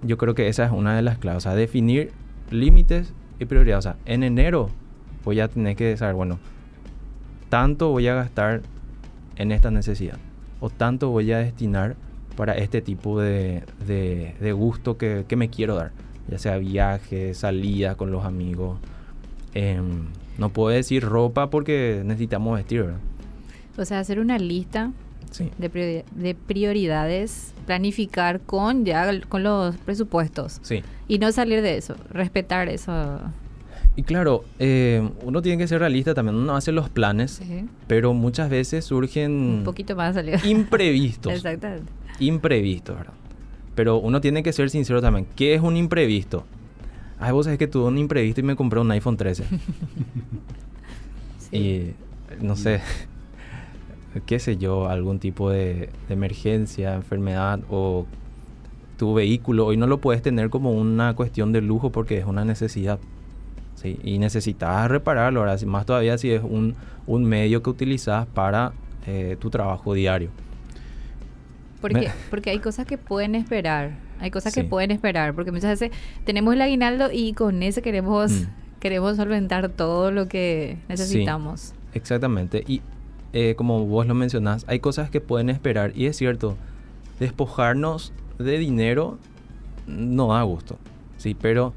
yo 0.03 0.19
creo 0.19 0.35
que 0.35 0.49
esa 0.49 0.65
es 0.65 0.73
una 0.73 0.95
de 0.95 1.03
las 1.03 1.19
claves, 1.19 1.39
o 1.39 1.49
sea, 1.49 1.55
definir 1.55 2.13
límites 2.51 3.15
y 3.39 3.45
prioridades. 3.45 3.87
O 3.87 3.91
sea, 3.91 3.97
en 4.07 4.23
enero 4.23 4.71
voy 5.25 5.41
a 5.41 5.49
tener 5.49 5.77
que 5.77 5.97
saber, 5.97 6.15
bueno, 6.15 6.39
tanto 7.49 7.91
voy 7.91 8.09
a 8.09 8.15
gastar 8.15 8.63
en 9.37 9.53
esta 9.53 9.71
necesidad 9.71 10.19
o 10.61 10.71
tanto 10.71 11.11
voy 11.11 11.33
a 11.33 11.39
destinar 11.39 11.97
para 12.37 12.57
este 12.57 12.83
tipo 12.83 13.21
de, 13.21 13.63
de, 13.87 14.53
gusto 14.53 14.99
que, 14.99 15.25
me 15.37 15.49
quiero 15.49 15.75
dar, 15.75 15.93
ya 16.29 16.39
sea 16.39 16.59
viaje, 16.59 17.35
salida 17.35 17.95
con 17.95 18.11
los 18.11 18.25
amigos. 18.25 18.79
Em, 19.55 20.09
no 20.37 20.51
puedo 20.51 20.69
decir 20.69 21.03
ropa 21.03 21.49
porque 21.49 22.03
necesitamos 22.05 22.57
vestir, 22.57 22.83
¿verdad? 22.83 22.99
O 23.79 23.85
sea, 23.85 24.01
hacer 24.01 24.21
una 24.21 24.39
lista 24.39 24.93
de, 25.59 26.05
de, 26.11 26.35
prioridades, 26.35 27.53
planificar 27.67 28.41
con 28.41 28.85
ya 28.85 29.21
con 29.29 29.43
los 29.43 29.77
presupuestos. 29.79 30.59
Sí. 30.63 30.83
Y 31.09 31.19
no 31.19 31.31
salir 31.33 31.63
de 31.63 31.77
eso, 31.77 31.97
respetar 32.11 32.69
eso. 32.69 33.21
Y 33.97 34.03
claro, 34.03 34.45
eh, 34.59 35.09
uno 35.23 35.41
tiene 35.41 35.57
que 35.57 35.67
ser 35.67 35.81
realista 35.81 36.13
también, 36.15 36.37
uno 36.37 36.55
hace 36.55 36.71
los 36.71 36.91
planes, 36.91 37.41
pero 37.87 38.13
muchas 38.13 38.51
veces 38.51 38.85
surgen... 38.85 39.33
Un 39.33 39.65
poquito 39.65 39.97
más 39.97 40.15
salido. 40.15 40.39
Imprevistos. 40.45 41.33
Exactamente. 41.33 41.91
Imprevistos, 42.21 42.97
¿verdad? 42.97 43.15
Pero 43.75 43.97
uno 43.97 44.21
tiene 44.21 44.43
que 44.43 44.53
ser 44.53 44.69
sincero 44.69 45.01
también. 45.01 45.27
¿Qué 45.35 45.55
es 45.55 45.63
un 45.63 45.77
imprevisto? 45.77 46.45
Ay, 47.19 47.33
vos 47.33 47.47
sabés 47.47 47.59
que 47.59 47.67
tuve 47.67 47.87
un 47.87 47.97
imprevisto 47.97 48.41
y 48.41 48.45
me 48.45 48.57
compré 48.57 48.81
un 48.81 48.91
iPhone 48.91 49.17
13. 49.17 49.45
Y 51.53 51.93
no 52.41 52.57
sé, 52.57 52.81
qué 54.25 54.39
sé 54.39 54.57
yo, 54.57 54.89
algún 54.89 55.19
tipo 55.19 55.51
de, 55.51 55.91
emergencia, 56.09 56.95
enfermedad 56.95 57.61
o 57.69 58.07
tu 58.97 59.13
vehículo 59.13 59.67
hoy 59.67 59.77
no 59.77 59.87
lo 59.87 59.99
puedes 59.99 60.23
tener 60.23 60.49
como 60.49 60.73
una 60.73 61.15
cuestión 61.15 61.53
de 61.53 61.61
lujo 61.61 61.91
porque 61.91 62.19
es 62.19 62.25
una 62.25 62.45
necesidad. 62.45 62.99
¿sí? 63.75 63.99
Y 64.03 64.19
necesitas 64.19 64.91
repararlo, 64.91 65.41
ahora 65.41 65.57
más 65.67 65.85
todavía 65.85 66.17
si 66.17 66.31
es 66.31 66.43
un, 66.43 66.75
un 67.07 67.25
medio 67.25 67.63
que 67.63 67.71
utilizas 67.71 68.27
para 68.27 68.73
eh, 69.07 69.37
tu 69.39 69.51
trabajo 69.51 69.93
diario. 69.93 70.31
Porque, 71.81 72.11
porque 72.31 72.51
hay 72.51 72.59
cosas 72.59 72.87
que 72.87 72.97
pueden 72.97 73.35
esperar, 73.35 73.99
hay 74.19 74.31
cosas 74.31 74.55
que 74.55 74.65
pueden 74.65 74.91
esperar, 74.91 75.35
porque 75.35 75.53
muchas 75.53 75.79
veces 75.79 75.97
tenemos 76.25 76.55
el 76.55 76.63
aguinaldo 76.63 77.11
y 77.13 77.35
con 77.35 77.63
ese 77.63 77.83
queremos, 77.83 78.33
mm. 78.33 78.47
queremos 78.81 79.17
solventar 79.17 79.69
todo 79.69 80.11
lo 80.11 80.27
que 80.27 80.79
necesitamos. 80.89 81.75
exactamente, 81.93 82.65
y 82.67 82.81
eh, 83.39 83.55
como 83.55 83.85
vos 83.85 84.07
lo 84.07 84.15
mencionás, 84.15 84.65
hay 84.67 84.81
cosas 84.81 85.11
que 85.11 85.21
pueden 85.21 85.51
esperar. 85.51 85.93
Y 85.95 86.07
es 86.07 86.17
cierto, 86.17 86.57
despojarnos 87.21 88.15
de 88.39 88.57
dinero 88.57 89.19
no 89.87 90.29
da 90.29 90.43
gusto. 90.43 90.79
Sí, 91.19 91.37
pero 91.39 91.75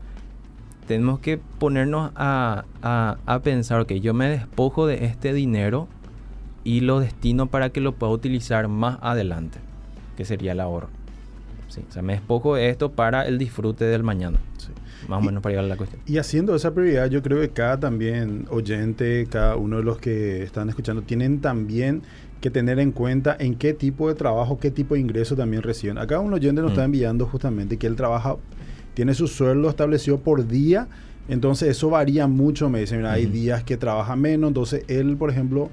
tenemos 0.88 1.20
que 1.20 1.38
ponernos 1.38 2.14
a, 2.16 2.64
a, 2.82 3.40
pensar, 3.44 3.86
que 3.88 4.00
yo 4.00 4.14
me 4.14 4.30
despojo 4.30 4.88
de 4.88 5.04
este 5.04 5.34
dinero 5.34 5.90
y 6.64 6.80
lo 6.80 7.02
destino 7.02 7.48
para 7.48 7.72
que 7.72 7.82
lo 7.82 7.92
pueda 7.92 8.14
utilizar 8.14 8.70
más 8.70 8.98
adelante, 9.02 9.60
que 10.16 10.24
sería 10.24 10.54
el 10.54 10.62
ahorro. 10.62 10.88
Sí, 11.68 11.82
o 11.90 11.92
sea, 11.92 12.02
me 12.02 12.14
despojo 12.14 12.56
de 12.56 12.70
esto 12.70 12.94
para 12.94 13.24
el 13.24 13.38
disfrute 13.38 13.84
del 13.84 14.04
mañana. 14.04 14.38
Más 15.10 15.20
o 15.20 15.26
menos 15.26 15.42
para 15.42 15.54
llegar 15.54 15.66
a 15.66 15.68
la 15.68 15.76
cuestión. 15.76 16.02
Y 16.06 16.20
haciendo 16.20 16.56
esa 16.56 16.72
prioridad, 16.72 17.10
yo 17.10 17.24
creo 17.24 17.42
que 17.42 17.50
cada 17.50 17.80
también 17.80 18.46
oyente, 18.52 19.28
cada 19.28 19.56
uno 19.56 19.78
de 19.78 19.84
los 19.84 19.98
que 19.98 20.44
están 20.44 20.70
escuchando, 20.70 21.02
tienen 21.02 21.42
también 21.42 22.04
que 22.42 22.52
tener 22.52 22.80
en 22.80 22.92
cuenta 22.92 23.36
en 23.40 23.56
qué 23.56 23.74
tipo 23.74 24.08
de 24.08 24.14
trabajo, 24.14 24.60
qué 24.60 24.70
tipo 24.70 24.94
de 24.94 25.02
ingreso 25.02 25.36
también 25.36 25.64
reciben. 25.64 25.98
Acá 25.98 26.20
un 26.20 26.32
oyente 26.32 26.62
nos 26.62 26.72
está 26.72 26.84
mm. 26.84 26.86
enviando 26.86 27.26
justamente 27.26 27.78
que 27.78 27.88
él 27.88 27.96
trabaja, 27.96 28.36
tiene 28.94 29.16
su 29.16 29.28
sueldo 29.28 29.68
establecido 29.68 30.20
por 30.20 30.48
día, 30.48 30.88
entonces 31.28 31.70
eso 31.70 31.90
varía 31.90 32.28
mucho, 32.28 32.70
me 32.70 32.80
dicen, 32.80 33.06
hay 33.06 33.26
días 33.26 33.64
que 33.64 33.78
trabaja 33.78 34.16
menos, 34.16 34.50
entonces 34.50 34.84
él, 34.88 35.18
por 35.18 35.32
ejemplo, 35.32 35.70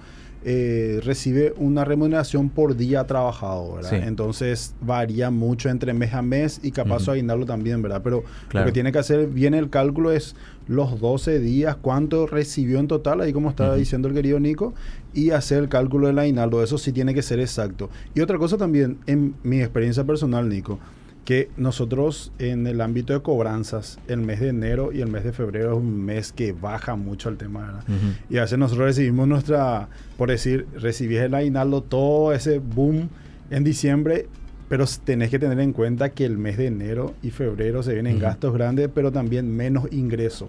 eh, 0.49 1.01
recibe 1.03 1.53
una 1.57 1.85
remuneración 1.85 2.51
por 2.51 2.77
día 2.77 3.03
trabajado, 3.03 3.75
¿verdad? 3.75 3.95
Entonces 3.95 4.77
varía 4.81 5.33
mucho 5.33 5.69
entre 5.71 5.93
mes 5.93 6.15
a 6.15 6.23
mes 6.23 6.61
y 6.63 6.71
capaz 6.71 7.05
de 7.05 7.11
aguinaldo 7.11 7.47
también, 7.47 7.83
¿verdad? 7.83 8.01
Pero 8.05 8.23
lo 8.53 8.65
que 8.65 8.71
tiene 8.71 8.93
que 8.93 9.01
hacer 9.01 9.27
bien 9.27 9.55
el 9.55 9.71
cálculo 9.71 10.13
es 10.13 10.37
los 10.69 11.01
12 11.01 11.41
días, 11.41 11.75
cuánto 11.75 12.29
recibió 12.29 12.79
en 12.79 12.87
total, 12.87 13.23
ahí 13.23 13.33
como 13.33 13.51
estaba 13.51 13.75
diciendo 13.75 14.07
el 14.07 14.15
querido 14.15 14.39
Nico, 14.39 14.73
y 15.13 15.31
hacer 15.31 15.59
el 15.65 15.69
cálculo 15.69 16.07
del 16.07 16.21
aguinaldo. 16.21 16.63
Eso 16.63 16.79
sí 16.79 16.93
tiene 16.93 17.13
que 17.13 17.23
ser 17.23 17.41
exacto. 17.41 17.91
Y 18.15 18.21
otra 18.21 18.39
cosa 18.39 18.57
también, 18.57 18.99
en 19.07 19.35
mi 19.43 19.59
experiencia 19.61 20.05
personal, 20.05 20.49
Nico, 20.49 20.79
que 21.27 21.51
nosotros 21.57 22.33
en 22.39 22.69
el 22.69 22.81
ámbito 22.81 23.13
de 23.13 23.21
cobranzas, 23.21 23.99
el 24.07 24.21
mes 24.21 24.39
de 24.39 24.49
enero 24.49 24.93
y 24.93 25.01
el 25.01 25.09
mes 25.09 25.25
de 25.25 25.33
febrero 25.33 25.73
es 25.73 25.79
un 25.79 26.05
mes 26.05 26.33
que 26.33 26.53
baja 26.53 26.95
mucho 26.95 27.29
el 27.29 27.37
tema, 27.37 27.67
¿verdad? 27.67 27.85
Y 28.31 28.39
a 28.39 28.43
veces 28.43 28.59
nosotros 28.59 28.87
recibimos 28.87 29.27
nuestra, 29.27 29.89
por 30.17 30.31
decir, 30.31 30.67
recibís 30.77 31.19
el 31.19 31.35
aguinaldo, 31.35 31.83
todo 31.83 32.33
ese 32.33 32.61
boom 32.61 33.09
en 33.51 33.65
diciembre, 33.65 34.29
pero 34.69 34.85
tenés 35.05 35.31
que 35.31 35.41
tener 35.41 35.59
en 35.59 35.73
cuenta 35.73 36.11
que 36.11 36.25
el 36.25 36.39
mes 36.39 36.59
de 36.59 36.69
enero 36.69 37.15
y 37.25 37.31
febrero 37.31 37.83
se 37.83 37.95
vienen 37.95 38.21
gastos 38.21 38.55
grandes, 38.55 38.89
pero 38.95 39.11
también 39.11 39.51
menos 39.51 39.93
ingreso. 39.93 40.49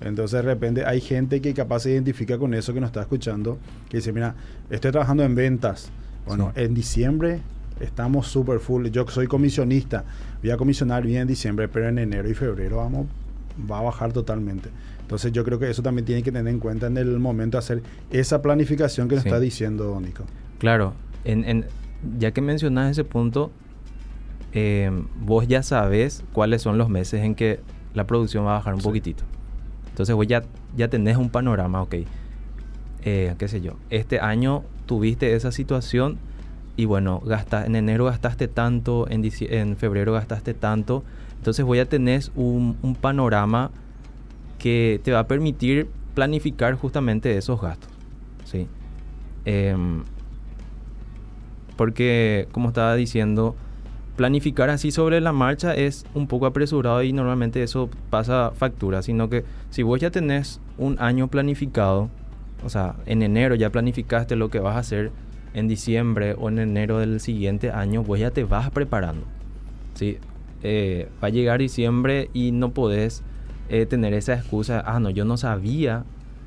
Entonces 0.00 0.42
de 0.42 0.42
repente 0.42 0.86
hay 0.86 1.02
gente 1.02 1.42
que 1.42 1.52
capaz 1.52 1.80
se 1.80 1.90
identifica 1.90 2.38
con 2.38 2.54
eso 2.54 2.72
que 2.72 2.80
nos 2.80 2.88
está 2.88 3.02
escuchando, 3.02 3.58
que 3.90 3.98
dice, 3.98 4.10
mira, 4.10 4.34
estoy 4.70 4.90
trabajando 4.90 5.22
en 5.22 5.34
ventas. 5.34 5.90
Bueno, 6.26 6.50
en 6.56 6.72
diciembre 6.72 7.40
estamos 7.80 8.26
súper 8.28 8.60
full. 8.60 8.86
Yo 8.88 9.06
soy 9.08 9.26
comisionista, 9.26 10.04
voy 10.42 10.50
a 10.50 10.56
comisionar 10.56 11.04
bien 11.04 11.22
en 11.22 11.28
diciembre, 11.28 11.68
pero 11.68 11.88
en 11.88 11.98
enero 11.98 12.28
y 12.28 12.34
febrero 12.34 12.78
vamos, 12.78 13.06
va 13.70 13.78
a 13.78 13.82
bajar 13.82 14.12
totalmente. 14.12 14.70
Entonces 15.00 15.32
yo 15.32 15.44
creo 15.44 15.58
que 15.58 15.68
eso 15.68 15.82
también 15.82 16.06
tiene 16.06 16.22
que 16.22 16.32
tener 16.32 16.52
en 16.52 16.60
cuenta 16.60 16.86
en 16.86 16.96
el 16.96 17.18
momento 17.18 17.56
de 17.56 17.58
hacer 17.58 17.82
esa 18.10 18.40
planificación 18.40 19.08
que 19.08 19.16
nos 19.16 19.26
está 19.26 19.38
diciendo 19.38 20.00
Nico. 20.00 20.24
Claro, 20.58 20.94
en, 21.24 21.66
ya 22.18 22.32
que 22.32 22.40
mencionas 22.40 22.92
ese 22.92 23.04
punto, 23.04 23.50
eh, 24.52 24.90
vos 25.20 25.46
ya 25.46 25.62
sabes 25.62 26.24
cuáles 26.32 26.62
son 26.62 26.78
los 26.78 26.88
meses 26.88 27.22
en 27.22 27.34
que 27.34 27.60
la 27.92 28.06
producción 28.06 28.46
va 28.46 28.52
a 28.52 28.58
bajar 28.58 28.74
un 28.74 28.80
poquitito. 28.80 29.24
Entonces 29.90 30.14
vos 30.14 30.26
ya, 30.26 30.42
ya 30.76 30.88
tenés 30.88 31.16
un 31.16 31.30
panorama, 31.30 31.82
ok. 31.82 31.96
Eh, 33.06 33.34
qué 33.36 33.48
sé 33.48 33.60
yo, 33.60 33.74
este 33.90 34.20
año 34.20 34.64
tuviste 34.86 35.34
esa 35.34 35.52
situación 35.52 36.18
y 36.76 36.86
bueno, 36.86 37.20
gasta, 37.24 37.66
en 37.66 37.76
enero 37.76 38.06
gastaste 38.06 38.48
tanto, 38.48 39.06
en, 39.08 39.22
en 39.40 39.76
febrero 39.76 40.12
gastaste 40.12 40.54
tanto, 40.54 41.04
entonces 41.36 41.64
voy 41.64 41.78
a 41.78 41.88
tener 41.88 42.22
un, 42.34 42.96
panorama 43.00 43.70
que 44.58 45.00
te 45.04 45.12
va 45.12 45.20
a 45.20 45.26
permitir 45.28 45.88
planificar 46.14 46.74
justamente 46.74 47.36
esos 47.36 47.60
gastos. 47.60 47.90
¿sí? 48.44 48.66
Em, 49.44 50.04
porque, 51.76 52.48
como 52.50 52.68
estaba 52.68 52.94
diciendo, 52.94 53.54
planificar 54.16 54.70
así 54.70 54.90
sobre 54.90 55.20
la 55.20 55.32
marcha 55.32 55.74
es 55.74 56.06
un 56.14 56.26
poco 56.26 56.46
apresurado 56.46 57.02
y 57.02 57.12
normalmente 57.12 57.62
eso 57.62 57.90
pasa 58.10 58.52
factura, 58.54 59.02
sino 59.02 59.28
que 59.28 59.44
si 59.70 59.82
vos 59.82 60.00
ya 60.00 60.10
tenés 60.10 60.60
un 60.78 60.96
año 61.00 61.28
planificado, 61.28 62.08
o 62.64 62.68
sea, 62.68 62.96
en 63.06 63.22
enero 63.22 63.54
ya 63.54 63.70
planificaste 63.70 64.36
lo 64.36 64.48
que 64.48 64.60
vas 64.60 64.76
a 64.76 64.80
hacer, 64.80 65.10
en 65.54 65.68
diciembre 65.68 66.34
o 66.38 66.48
en 66.48 66.58
enero 66.58 66.98
del 66.98 67.20
siguiente 67.20 67.70
año, 67.70 68.02
pues 68.02 68.20
ya 68.20 68.30
te 68.30 68.44
vas 68.44 68.70
preparando. 68.70 69.24
¿sí? 69.94 70.18
Eh, 70.62 71.08
va 71.22 71.28
a 71.28 71.30
llegar 71.30 71.60
diciembre 71.60 72.28
y 72.34 72.50
no 72.50 72.70
podés 72.70 73.22
eh, 73.68 73.86
tener 73.86 74.12
esa 74.12 74.34
excusa, 74.34 74.82
ah, 74.84 75.00
no, 75.00 75.10
yo 75.10 75.24
no 75.24 75.36
sabía 75.36 76.04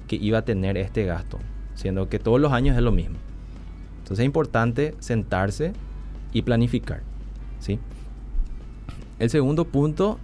que 0.07 0.17
iba 0.17 0.39
a 0.39 0.41
tener 0.43 0.77
este 0.77 1.05
gasto, 1.05 1.39
siendo 1.73 2.09
que 2.09 2.19
todos 2.19 2.39
los 2.39 2.51
años 2.51 2.75
es 2.75 2.83
lo 2.83 2.91
mismo. 2.91 3.17
Entonces 3.99 4.19
es 4.19 4.25
importante 4.25 4.93
sentarse 4.99 5.73
y 6.33 6.41
planificar. 6.41 7.01
¿sí? 7.59 7.79
El 9.19 9.29
segundo 9.29 9.65
punto, 9.65 10.19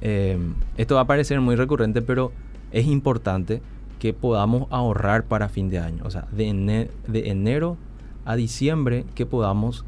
eh, 0.00 0.38
esto 0.76 0.94
va 0.94 1.02
a 1.02 1.06
parecer 1.06 1.40
muy 1.40 1.56
recurrente, 1.56 2.02
pero 2.02 2.32
es 2.70 2.86
importante 2.86 3.60
que 3.98 4.12
podamos 4.12 4.66
ahorrar 4.70 5.24
para 5.24 5.48
fin 5.48 5.70
de 5.70 5.78
año. 5.78 6.02
O 6.04 6.10
sea, 6.10 6.26
de, 6.32 6.88
de 7.06 7.28
enero 7.30 7.76
a 8.24 8.36
diciembre 8.36 9.04
que 9.14 9.26
podamos 9.26 9.84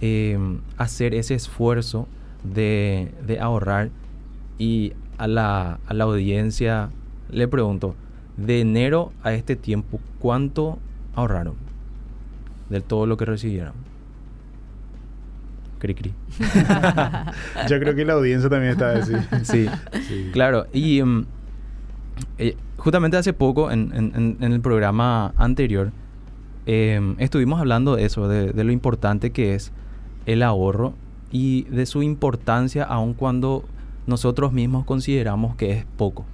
eh, 0.00 0.38
hacer 0.76 1.14
ese 1.14 1.34
esfuerzo 1.34 2.08
de, 2.44 3.38
ahorrar 3.40 3.90
y 4.58 4.92
a 5.18 5.26
la, 5.26 5.78
a 5.86 5.94
la, 5.94 6.04
audiencia 6.04 6.90
le 7.30 7.48
pregunto, 7.48 7.94
de 8.36 8.60
enero 8.60 9.12
a 9.22 9.32
este 9.32 9.56
tiempo, 9.56 10.00
¿cuánto 10.18 10.78
ahorraron 11.14 11.54
de 12.68 12.80
todo 12.80 13.06
lo 13.06 13.16
que 13.16 13.24
recibieron? 13.24 13.74
Cri, 15.78 15.94
cri. 15.94 16.14
Yo 17.68 17.80
creo 17.80 17.94
que 17.94 18.04
la 18.04 18.12
audiencia 18.12 18.48
también 18.48 18.72
está 18.72 18.92
así. 18.92 19.14
Sí, 19.42 19.68
sí. 20.06 20.30
claro. 20.32 20.66
Y 20.72 21.02
mm, 21.02 21.26
eh, 22.38 22.56
justamente 22.76 23.16
hace 23.16 23.32
poco, 23.32 23.70
en, 23.70 23.92
en, 23.94 24.36
en, 24.40 24.52
el 24.52 24.60
programa 24.60 25.32
anterior, 25.36 25.90
Em, 26.64 27.16
estuvimos 27.18 27.58
hablando 27.60 27.96
de 27.96 28.04
eso, 28.04 28.28
de, 28.28 28.52
lo 28.64 28.70
importante 28.70 29.32
que 29.32 29.54
es 29.54 29.72
el 30.26 30.42
ahorro 30.42 30.94
y 31.32 31.62
de 31.64 31.86
su 31.86 32.02
importancia 32.02 32.84
aun 32.84 33.14
cuando 33.14 33.64
nosotros 34.06 34.52
mismos 34.52 34.84
consideramos 34.84 35.56
que 35.56 35.72
es 35.72 35.86
poco. 35.96 36.24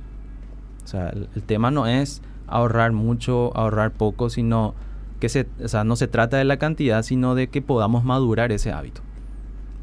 O 0.84 0.86
sea, 0.86 1.10
el, 1.10 1.42
tema 1.44 1.70
no 1.70 1.86
es 1.86 2.22
ahorrar 2.46 2.92
mucho, 2.92 3.56
ahorrar 3.56 3.92
poco, 3.92 4.28
sino 4.28 4.74
que 5.20 5.28
se, 5.28 5.48
o 5.62 5.68
sea, 5.68 5.84
no 5.84 5.96
se 5.96 6.08
trata 6.08 6.36
de 6.36 6.44
la 6.44 6.58
cantidad, 6.58 7.02
sino 7.02 7.34
de 7.34 7.48
que 7.48 7.62
podamos 7.62 8.04
madurar 8.04 8.52
ese 8.52 8.70
hábito. 8.70 9.00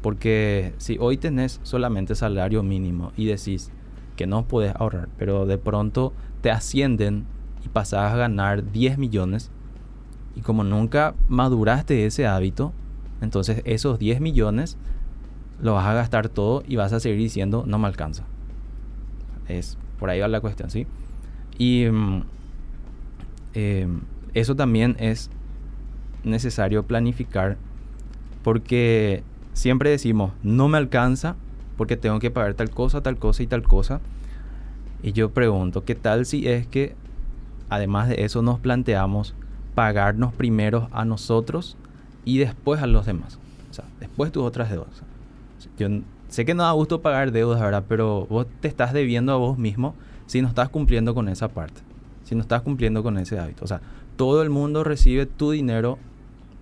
Porque 0.00 0.74
si 0.78 0.96
hoy 1.00 1.16
tenés 1.16 1.58
solamente 1.64 2.14
salario 2.14 2.62
mínimo 2.62 3.12
y 3.16 3.26
decís 3.26 3.72
que 4.14 4.26
no 4.26 4.46
puedes 4.46 4.74
ahorrar, 4.76 5.08
pero 5.18 5.46
de 5.46 5.58
pronto 5.58 6.12
te 6.40 6.50
ascienden 6.50 7.26
y 7.64 7.68
pasas 7.68 8.12
a 8.12 8.16
ganar 8.16 8.70
10 8.70 8.98
millones, 8.98 9.50
y 10.36 10.42
como 10.42 10.62
nunca 10.62 11.14
maduraste 11.28 12.06
ese 12.06 12.26
hábito, 12.26 12.72
entonces 13.22 13.62
esos 13.64 13.98
10 13.98 14.20
millones 14.20 14.76
lo 15.60 15.74
vas 15.74 15.86
a 15.86 15.94
gastar 15.94 16.28
todo 16.28 16.62
y 16.68 16.76
vas 16.76 16.92
a 16.92 17.00
seguir 17.00 17.18
diciendo 17.18 17.64
no 17.66 17.78
me 17.78 17.86
alcanza. 17.86 18.24
Es 19.48 19.78
por 19.98 20.10
ahí 20.10 20.20
va 20.20 20.28
la 20.28 20.42
cuestión, 20.42 20.70
¿sí? 20.70 20.86
Y 21.56 21.86
mm, 21.90 22.22
em, 23.54 24.00
eso 24.34 24.54
también 24.54 24.94
es 24.98 25.30
necesario 26.22 26.82
planificar 26.82 27.56
porque 28.42 29.22
siempre 29.54 29.88
decimos 29.88 30.32
no 30.42 30.68
me 30.68 30.76
alcanza 30.76 31.36
porque 31.78 31.96
tengo 31.96 32.18
que 32.18 32.30
pagar 32.30 32.54
tal 32.54 32.68
cosa, 32.70 33.00
tal 33.00 33.16
cosa 33.16 33.42
y 33.42 33.46
tal 33.46 33.62
cosa. 33.62 34.00
Y 35.02 35.12
yo 35.12 35.30
pregunto, 35.30 35.84
¿qué 35.84 35.94
tal 35.94 36.26
si 36.26 36.46
es 36.46 36.66
que 36.66 36.94
además 37.70 38.08
de 38.08 38.24
eso 38.24 38.42
nos 38.42 38.60
planteamos 38.60 39.34
pagarnos 39.76 40.32
primero 40.34 40.88
a 40.90 41.04
nosotros 41.04 41.76
y 42.24 42.38
después 42.38 42.82
a 42.82 42.88
los 42.88 43.06
demás? 43.06 43.38
O 43.70 43.74
sea, 43.74 43.84
después 44.00 44.32
tus 44.32 44.42
otras 44.42 44.70
deudas. 44.70 45.02
Yo 45.78 45.88
sé 46.28 46.44
que 46.44 46.54
no 46.54 46.64
da 46.64 46.72
gusto 46.72 47.02
pagar 47.02 47.30
deudas, 47.30 47.60
¿verdad? 47.60 47.84
Pero 47.86 48.26
vos 48.28 48.46
te 48.60 48.66
estás 48.66 48.92
debiendo 48.92 49.32
a 49.32 49.36
vos 49.36 49.58
mismo 49.58 49.94
si 50.26 50.42
no 50.42 50.48
estás 50.48 50.70
cumpliendo 50.70 51.14
con 51.14 51.28
esa 51.28 51.48
parte. 51.48 51.82
Si 52.24 52.34
no 52.34 52.40
estás 52.40 52.62
cumpliendo 52.62 53.04
con 53.04 53.18
ese 53.18 53.38
hábito. 53.38 53.64
O 53.64 53.68
sea, 53.68 53.80
todo 54.16 54.42
el 54.42 54.50
mundo 54.50 54.82
recibe 54.82 55.26
tu 55.26 55.50
dinero, 55.52 55.98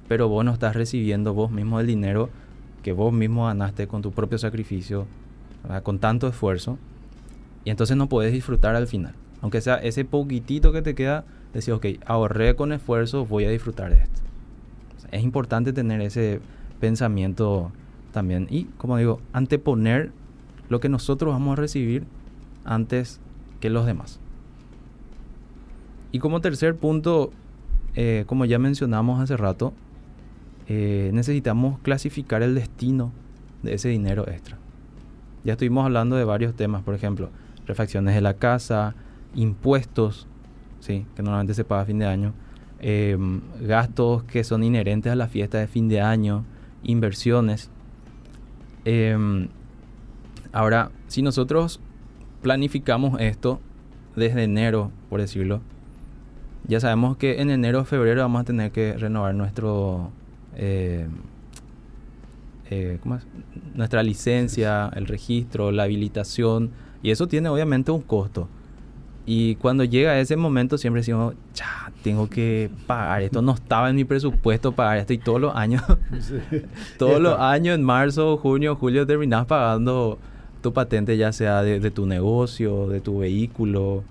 pero 0.08 0.28
vos 0.28 0.44
no 0.44 0.52
estás 0.52 0.74
recibiendo 0.74 1.32
vos 1.32 1.50
mismo 1.50 1.80
el 1.80 1.86
dinero 1.86 2.28
que 2.82 2.92
vos 2.92 3.12
mismo 3.14 3.46
ganaste 3.46 3.86
con 3.86 4.02
tu 4.02 4.10
propio 4.10 4.36
sacrificio, 4.36 5.06
con 5.84 6.00
tanto 6.00 6.28
esfuerzo. 6.28 6.76
Y 7.64 7.70
entonces 7.70 7.96
no 7.96 8.08
puedes 8.08 8.32
disfrutar 8.32 8.76
al 8.76 8.86
final. 8.86 9.14
Aunque 9.40 9.60
sea 9.60 9.76
ese 9.76 10.04
poquitito 10.04 10.72
que 10.72 10.82
te 10.82 10.94
queda, 10.94 11.24
decir, 11.54 11.74
ok, 11.74 11.86
ahorré 12.06 12.56
con 12.56 12.72
esfuerzo, 12.72 13.24
voy 13.24 13.44
a 13.44 13.50
disfrutar 13.50 13.90
de 13.90 14.02
esto. 14.02 14.20
es 15.10 15.22
importante 15.22 15.72
tener 15.72 16.00
ese 16.00 16.40
pensamiento 16.80 17.70
también. 18.12 18.46
Y, 18.50 18.64
como 18.78 18.96
digo, 18.96 19.20
anteponer 19.32 20.12
lo 20.68 20.80
que 20.80 20.88
nosotros 20.88 21.32
vamos 21.32 21.52
a 21.52 21.60
recibir 21.60 22.04
antes 22.64 23.20
que 23.60 23.70
los 23.70 23.86
demás. 23.86 24.20
Y 26.12 26.18
como 26.18 26.40
tercer 26.40 26.76
punto, 26.76 27.32
eh, 27.94 28.24
como 28.26 28.44
ya 28.44 28.58
mencionamos 28.58 29.20
hace 29.20 29.36
rato, 29.36 29.72
eh, 30.66 31.10
necesitamos 31.12 31.78
clasificar 31.80 32.42
el 32.42 32.54
destino 32.54 33.12
de 33.62 33.74
ese 33.74 33.88
dinero 33.88 34.26
extra. 34.28 34.58
Ya 35.44 35.52
estuvimos 35.52 35.84
hablando 35.84 36.16
de 36.16 36.24
varios 36.24 36.54
temas, 36.54 36.82
por 36.82 36.94
ejemplo, 36.94 37.30
refacciones 37.66 38.14
de 38.14 38.20
la 38.20 38.34
casa, 38.34 38.94
impuestos, 39.34 40.26
¿sí? 40.84 41.06
que 41.16 41.22
normalmente 41.22 41.54
se 41.54 41.64
paga 41.64 41.82
a 41.82 41.86
fin 41.86 41.98
de 41.98 42.06
año, 42.06 42.34
em, 42.80 43.40
gastos 43.60 44.22
que 44.24 44.44
son 44.44 44.62
inherentes 44.62 45.10
a 45.10 45.16
la 45.16 45.28
fiesta 45.28 45.58
de 45.58 45.66
fin 45.66 45.88
de 45.88 46.00
año, 46.00 46.44
inversiones. 46.82 47.70
Em, 48.84 49.48
ahora, 50.52 50.90
si 51.08 51.22
nosotros 51.22 51.80
planificamos 52.42 53.18
esto 53.20 53.60
desde 54.14 54.44
enero, 54.44 54.90
por 55.08 55.20
decirlo, 55.20 55.62
ya 56.68 56.80
sabemos 56.80 57.16
que 57.16 57.40
en 57.40 57.50
enero 57.50 57.80
o 57.80 57.84
febrero 57.84 58.20
vamos 58.22 58.42
a 58.42 58.44
tener 58.44 58.70
que 58.70 58.96
renovar 58.96 59.34
nuestro 59.34 60.10
eh, 60.56 61.08
eh, 62.70 62.98
nuestra 63.74 64.02
licencia, 64.02 64.90
el 64.94 65.06
registro, 65.06 65.70
la 65.70 65.84
habilitación, 65.84 66.70
y 67.02 67.10
eso 67.10 67.28
tiene 67.28 67.48
obviamente 67.48 67.90
un 67.90 68.00
costo. 68.00 68.48
Y 69.26 69.54
cuando 69.56 69.84
llega 69.84 70.18
ese 70.18 70.36
momento 70.36 70.76
siempre 70.76 71.00
decimos, 71.00 71.34
ya, 71.54 71.90
tengo 72.02 72.28
que 72.28 72.70
pagar 72.86 73.22
esto, 73.22 73.40
no 73.40 73.54
estaba 73.54 73.88
en 73.88 73.96
mi 73.96 74.04
presupuesto 74.04 74.72
pagar 74.72 74.98
esto 74.98 75.14
y 75.14 75.18
todos 75.18 75.40
los 75.40 75.56
años, 75.56 75.82
todos 76.98 77.20
los 77.20 77.38
años 77.38 77.74
en 77.74 77.82
marzo, 77.82 78.36
junio, 78.36 78.76
julio 78.76 79.06
terminas 79.06 79.46
pagando 79.46 80.18
tu 80.60 80.72
patente 80.72 81.16
ya 81.16 81.32
sea 81.32 81.62
de, 81.62 81.90
tu 81.90 82.06
negocio, 82.06 82.86
de 82.88 83.00
tu 83.00 83.18
vehículo 83.18 84.02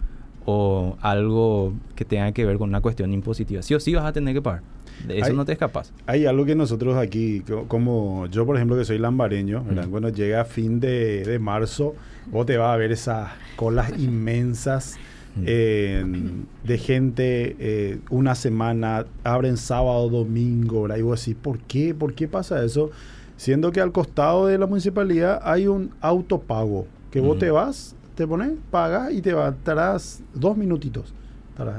o 0.45 0.97
algo 1.01 1.73
que 1.95 2.05
tenga 2.05 2.31
que 2.31 2.45
ver 2.45 2.57
con 2.57 2.69
una 2.69 2.81
cuestión 2.81 3.13
impositiva. 3.13 3.61
Sí 3.61 3.73
o 3.73 3.79
sí 3.79 3.93
vas 3.93 4.05
a 4.05 4.13
tener 4.13 4.33
que 4.33 4.41
pagar. 4.41 4.61
De 5.07 5.19
eso 5.19 5.33
no 5.33 5.45
te 5.45 5.53
escapas. 5.53 5.93
Hay 6.05 6.25
algo 6.25 6.45
que 6.45 6.55
nosotros 6.55 6.97
aquí, 6.97 7.43
como 7.67 8.27
yo 8.27 8.45
por 8.45 8.55
ejemplo 8.55 8.77
que 8.77 8.85
soy 8.85 8.99
lambareño, 8.99 9.63
cuando 9.89 10.09
llega 10.09 10.45
fin 10.45 10.79
de, 10.79 11.37
marzo, 11.41 11.95
vos 12.31 12.45
te 12.45 12.57
vas 12.57 12.73
a 12.73 12.77
ver 12.77 12.91
esas 12.91 13.31
colas 13.55 13.91
inmensas. 13.97 14.97
de 15.35 16.77
gente 16.77 17.55
eh, 17.59 17.99
una 18.09 18.35
semana, 18.35 19.05
abren 19.23 19.57
sábado, 19.57 20.09
domingo, 20.09 20.87
y 20.95 21.01
vos 21.01 21.19
decís, 21.19 21.35
¿por 21.41 21.59
qué? 21.59 21.93
¿Por 21.93 22.13
qué 22.13 22.27
pasa 22.27 22.63
eso? 22.63 22.91
Siendo 23.35 23.71
que 23.71 23.81
al 23.81 23.91
costado 23.91 24.45
de 24.45 24.57
la 24.57 24.67
municipalidad 24.67 25.41
hay 25.43 25.67
un 25.67 25.91
autopago, 26.01 26.85
que 27.11 27.19
vos 27.19 27.39
te 27.39 27.51
vas, 27.51 27.95
te 28.15 28.27
pones, 28.27 28.51
pagas 28.71 29.11
y 29.11 29.21
te 29.21 29.33
va, 29.33 29.49
estarás 29.49 30.21
dos 30.33 30.55
minutitos. 30.55 31.13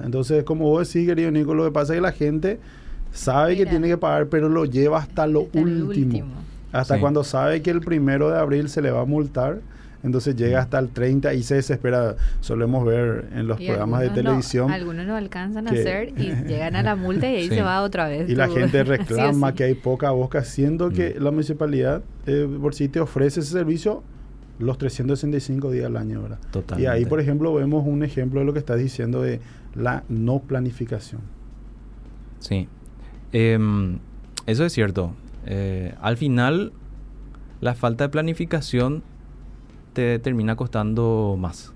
Entonces, 0.04 0.44
como 0.44 0.66
vos 0.66 0.86
decís, 0.86 1.08
querido 1.08 1.30
Nico, 1.30 1.54
lo 1.54 1.64
que 1.64 1.72
pasa 1.72 1.94
es 1.94 1.98
que 1.98 2.02
la 2.02 2.12
gente 2.12 2.60
sabe 3.14 3.56
que 3.56 3.64
tiene 3.64 3.88
que 3.88 3.96
pagar, 3.96 4.26
pero 4.26 4.48
lo 4.48 4.64
lleva 4.66 4.98
hasta 4.98 5.26
lo 5.26 5.48
último. 5.54 6.26
Hasta 6.72 6.98
cuando 6.98 7.24
sabe 7.24 7.62
que 7.62 7.70
el 7.70 7.80
primero 7.80 8.30
de 8.30 8.38
abril 8.38 8.68
se 8.68 8.82
le 8.82 8.90
va 8.90 9.02
a 9.02 9.04
multar, 9.04 9.60
entonces 10.02 10.36
llega 10.36 10.60
hasta 10.60 10.78
el 10.78 10.90
30 10.90 11.32
y 11.32 11.42
se 11.42 11.54
desespera. 11.54 12.16
Solemos 12.40 12.84
ver 12.84 13.28
en 13.32 13.46
los 13.46 13.58
programas 13.58 14.02
de 14.02 14.10
televisión. 14.10 14.70
algunos 14.70 15.06
no 15.06 15.16
alcanzan 15.16 15.66
a 15.66 15.70
hacer 15.70 16.10
y 16.18 16.34
llegan 16.46 16.76
a 16.76 16.82
la 16.82 16.94
multa 16.94 17.30
y 17.30 17.36
ahí 17.36 17.48
se 17.48 17.62
va 17.62 17.80
otra 17.80 18.08
vez. 18.08 18.28
Y 18.28 18.34
la 18.34 18.48
gente 18.48 18.84
reclama 18.84 19.54
que 19.54 19.64
hay 19.64 19.74
poca 19.74 20.10
boca, 20.10 20.44
siendo 20.44 20.90
que 20.90 21.16
mm. 21.18 21.22
la 21.22 21.30
municipalidad 21.30 22.02
eh, 22.26 22.46
por 22.60 22.74
si 22.74 22.88
te 22.88 23.00
ofrece 23.00 23.40
ese 23.40 23.50
servicio 23.50 24.02
los 24.58 24.78
365 24.78 25.70
días 25.70 25.86
al 25.86 25.96
año, 25.96 26.22
¿verdad? 26.22 26.38
Y 26.78 26.86
ahí, 26.86 27.06
por 27.06 27.18
ejemplo, 27.18 27.52
vemos 27.54 27.84
un 27.86 28.02
ejemplo 28.02 28.40
de 28.40 28.46
lo 28.46 28.52
que 28.52 28.58
estás 28.58 28.78
diciendo 28.78 29.22
de 29.22 29.40
la 29.74 30.04
no 30.08 30.40
planificación. 30.40 31.22
Sí. 32.40 32.68
Em, 33.34 33.98
eso 34.46 34.64
es 34.64 34.72
cierto. 34.72 35.12
Eh, 35.44 35.92
al 36.00 36.16
final, 36.16 36.72
la 37.60 37.74
falta 37.74 38.04
de 38.04 38.08
planificación 38.08 39.02
te 39.92 40.20
termina 40.20 40.54
costando 40.54 41.36
más. 41.36 41.72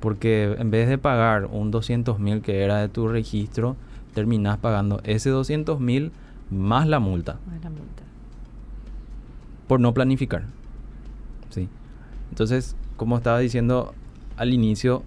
Porque 0.00 0.56
en 0.58 0.72
vez 0.72 0.88
de 0.88 0.98
pagar 0.98 1.46
un 1.46 1.70
200 1.70 2.18
mil 2.18 2.42
que 2.42 2.64
era 2.64 2.78
de 2.78 2.88
tu 2.88 3.06
registro, 3.06 3.76
terminas 4.12 4.58
pagando 4.58 5.00
ese 5.04 5.30
200 5.30 5.78
mil 5.78 6.10
más 6.50 6.88
la 6.88 6.98
multa. 6.98 7.38
Más 7.46 7.62
la 7.62 7.70
multa. 7.70 8.02
Por 9.68 9.78
no 9.78 9.94
planificar. 9.94 10.46
Sí. 11.50 11.68
Entonces, 12.30 12.74
como 12.96 13.16
estaba 13.16 13.38
diciendo 13.38 13.94
al 14.36 14.52
inicio, 14.52 15.04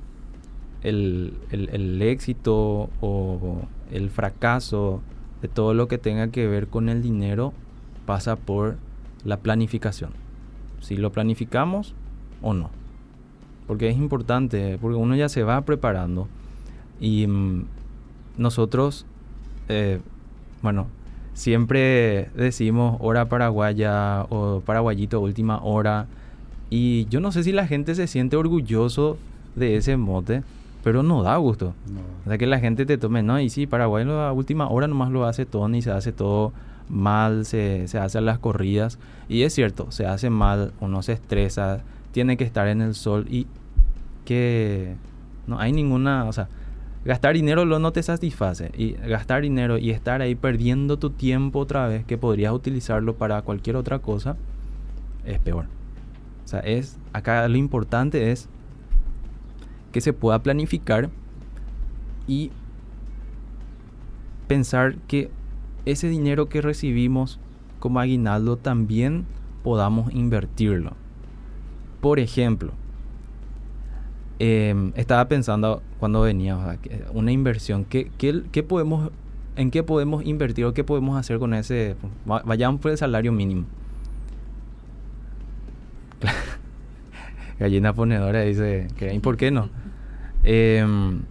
el, 0.83 1.33
el 1.51 2.01
éxito 2.01 2.89
o 3.01 3.67
el 3.91 4.09
fracaso 4.09 5.01
de 5.43 5.49
todo 5.49 5.73
lo 5.73 5.89
que 5.89 5.97
tenga 5.97 6.29
que 6.29 6.47
ver 6.47 6.67
con 6.67 6.87
el 6.87 7.03
dinero 7.03 7.51
pasa 8.05 8.37
por 8.37 8.77
la 9.25 9.37
planificación. 9.37 10.11
Si 10.79 10.95
lo 10.95 11.11
planificamos 11.11 11.93
o 12.41 12.53
no. 12.53 12.69
Porque 13.67 13.89
es 13.89 13.97
importante, 13.97 14.77
porque 14.79 14.95
uno 14.95 15.17
ya 15.17 15.27
se 15.27 15.43
va 15.43 15.61
preparando 15.61 16.29
y 17.01 17.27
mm, 17.27 17.65
nosotros, 18.37 19.05
eh, 19.67 19.99
bueno, 20.61 20.87
siempre 21.33 22.29
decimos 22.35 22.95
hora 23.01 23.27
paraguaya 23.27 24.25
o 24.29 24.61
paraguayito 24.61 25.19
última 25.19 25.61
hora 25.61 26.07
y 26.69 27.05
yo 27.09 27.19
no 27.19 27.33
sé 27.33 27.43
si 27.43 27.51
la 27.51 27.67
gente 27.67 27.95
se 27.95 28.07
siente 28.07 28.37
orgulloso 28.37 29.17
de 29.57 29.75
ese 29.75 29.97
mote 29.97 30.41
pero 30.83 31.01
no 31.01 31.23
da 31.23 31.37
gusto. 31.37 31.73
O 32.25 32.29
sea, 32.29 32.37
que 32.37 32.45
la 32.45 32.59
gente 32.59 32.85
te 32.85 32.97
tome, 32.97 33.23
no, 33.23 33.39
y 33.39 33.49
sí, 33.49 33.65
Paraguay 33.65 34.05
a 34.07 34.31
última 34.31 34.67
hora 34.67 34.87
nomás 34.87 35.11
lo 35.11 35.25
hace 35.25 35.45
todo, 35.45 35.67
ni 35.69 35.81
se 35.81 35.91
hace 35.91 36.11
todo 36.11 36.51
mal, 36.89 37.45
se, 37.45 37.87
se 37.87 37.97
hace 37.97 38.19
las 38.21 38.37
corridas. 38.39 38.99
Y 39.29 39.43
es 39.43 39.53
cierto, 39.53 39.91
se 39.91 40.05
hace 40.05 40.29
mal, 40.29 40.73
uno 40.81 41.01
se 41.01 41.13
estresa, 41.13 41.81
tiene 42.11 42.37
que 42.37 42.43
estar 42.43 42.67
en 42.67 42.81
el 42.81 42.95
sol 42.95 43.25
y 43.29 43.47
que 44.25 44.95
no 45.47 45.59
hay 45.59 45.71
ninguna, 45.71 46.25
o 46.25 46.33
sea, 46.33 46.49
gastar 47.05 47.33
dinero 47.33 47.65
lo 47.65 47.79
no 47.79 47.91
te 47.91 48.03
satisface. 48.03 48.71
Y 48.77 48.91
gastar 48.93 49.41
dinero 49.41 49.77
y 49.77 49.91
estar 49.91 50.21
ahí 50.21 50.35
perdiendo 50.35 50.97
tu 50.99 51.11
tiempo 51.11 51.59
otra 51.59 51.87
vez, 51.87 52.05
que 52.05 52.17
podrías 52.17 52.53
utilizarlo 52.53 53.15
para 53.15 53.41
cualquier 53.41 53.77
otra 53.77 53.99
cosa, 53.99 54.35
es 55.25 55.39
peor. 55.39 55.65
O 56.43 56.47
sea, 56.47 56.59
es, 56.59 56.97
acá 57.13 57.47
lo 57.47 57.57
importante 57.57 58.31
es 58.31 58.49
que 59.93 60.01
se 60.01 60.11
pueda 60.11 60.39
planificar 60.39 61.09
y 62.27 62.51
pensar 64.47 64.97
que 65.07 65.29
ese 65.85 66.09
dinero 66.09 66.49
que 66.49 66.61
recibimos 66.61 67.39
como 67.79 67.99
aguinaldo 67.99 68.57
también 68.57 69.25
podamos 69.63 70.13
invertirlo. 70.13 70.93
Por 72.01 72.19
ejemplo, 72.19 72.73
em, 74.39 74.91
estaba 74.95 75.27
pensando 75.27 75.81
cuando 75.99 76.21
venía, 76.21 76.77
una 77.13 77.31
inversión, 77.31 77.85
¿qué, 77.85 78.09
podemos, 78.67 79.11
¿en 79.55 79.71
qué 79.71 79.83
podemos 79.83 80.25
invertir 80.25 80.65
o 80.65 80.73
qué 80.73 80.83
podemos 80.83 81.17
hacer 81.17 81.39
con 81.39 81.53
ese? 81.53 81.95
Vayamos 82.25 82.81
por 82.81 82.91
el 82.91 82.97
salario 82.97 83.31
mínimo. 83.31 83.65
Gallina 87.59 87.93
ponedora 87.93 88.41
dice, 88.41 88.87
¿y 89.13 89.19
por 89.19 89.37
qué 89.37 89.51
no? 89.51 89.69
Em, 90.43 91.21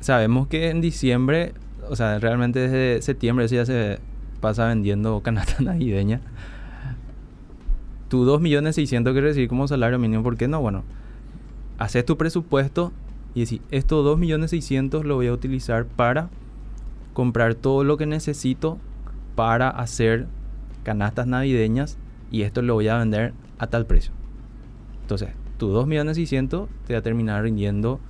sabemos 0.00 0.48
que 0.48 0.70
en 0.70 0.80
diciembre, 0.80 1.54
o 1.88 1.96
sea, 1.96 2.18
realmente 2.18 2.60
desde 2.60 3.02
septiembre 3.02 3.46
eso 3.46 3.54
ya 3.54 3.66
se 3.66 3.98
pasa 4.40 4.66
vendiendo 4.66 5.20
canasta 5.22 5.56
navideña. 5.62 6.20
Tu 8.08 8.24
2 8.24 8.40
millones 8.40 8.74
600 8.76 9.14
que 9.14 9.20
recibir 9.20 9.48
como 9.48 9.66
salario 9.66 9.98
mínimo, 9.98 10.22
¿por 10.22 10.36
qué 10.36 10.46
no? 10.46 10.60
Bueno, 10.60 10.84
haces 11.78 12.04
tu 12.04 12.16
presupuesto 12.16 12.92
y 13.34 13.40
decís, 13.40 13.60
estos 13.70 14.04
2 14.04 14.18
millones 14.18 14.50
600 14.50 15.04
lo 15.04 15.16
voy 15.16 15.26
a 15.26 15.32
utilizar 15.32 15.86
para 15.86 16.28
comprar 17.14 17.54
todo 17.54 17.82
lo 17.82 17.96
que 17.96 18.06
necesito 18.06 18.78
para 19.34 19.70
hacer 19.70 20.26
canastas 20.84 21.26
navideñas 21.26 21.96
y 22.30 22.42
esto 22.42 22.62
lo 22.62 22.74
voy 22.74 22.88
a 22.88 22.98
vender 22.98 23.32
a 23.58 23.66
tal 23.68 23.86
precio. 23.86 24.12
Entonces, 25.00 25.30
tu 25.56 25.68
2 25.68 25.86
millones 25.86 26.16
600 26.16 26.68
te 26.86 26.92
va 26.92 26.98
a 26.98 27.02
terminar 27.02 27.42
rindiendo 27.42 28.00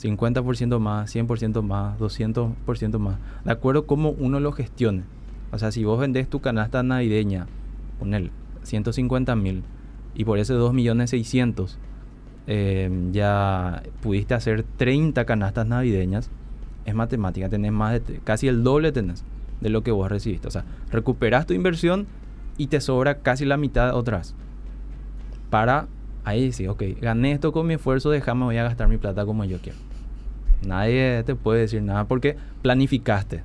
50% 0.00 0.78
más, 0.78 1.14
100% 1.14 1.62
más, 1.62 1.98
200% 1.98 2.98
más, 2.98 3.18
de 3.44 3.52
acuerdo 3.52 3.86
cómo 3.86 4.10
uno 4.10 4.40
lo 4.40 4.52
gestione. 4.52 5.04
O 5.52 5.58
sea, 5.58 5.70
si 5.70 5.84
vos 5.84 6.00
vendés 6.00 6.28
tu 6.28 6.40
canasta 6.40 6.82
navideña, 6.82 7.46
el 8.00 8.30
150 8.64 9.36
mil 9.36 9.62
y 10.14 10.24
por 10.24 10.38
ese 10.38 10.52
2 10.54 10.74
millones 10.74 11.10
600 11.10 11.78
eh, 12.46 13.08
ya 13.12 13.82
pudiste 14.02 14.34
hacer 14.34 14.64
30 14.76 15.24
canastas 15.24 15.66
navideñas, 15.66 16.30
es 16.84 16.94
matemática, 16.94 17.48
tenés 17.48 17.72
más 17.72 17.92
de, 17.92 18.20
casi 18.24 18.48
el 18.48 18.62
doble 18.62 18.92
tenés 18.92 19.24
de 19.60 19.70
lo 19.70 19.82
que 19.82 19.92
vos 19.92 20.10
recibiste. 20.10 20.48
O 20.48 20.50
sea, 20.50 20.64
recuperas 20.90 21.46
tu 21.46 21.54
inversión 21.54 22.06
y 22.58 22.66
te 22.66 22.80
sobra 22.80 23.18
casi 23.18 23.44
la 23.44 23.56
mitad 23.56 23.94
otras. 23.94 24.34
Para 25.50 25.88
ahí 26.24 26.52
sí, 26.52 26.66
ok, 26.66 26.82
gané 27.00 27.32
esto 27.32 27.52
con 27.52 27.66
mi 27.66 27.74
esfuerzo, 27.74 28.10
déjame 28.10 28.44
voy 28.44 28.56
a 28.56 28.64
gastar 28.64 28.88
mi 28.88 28.96
plata 28.96 29.24
como 29.24 29.44
yo 29.44 29.58
quiero. 29.58 29.78
Nadie 30.66 31.22
te 31.24 31.34
puede 31.34 31.60
decir 31.60 31.82
nada 31.82 32.06
porque 32.06 32.36
planificaste 32.62 33.42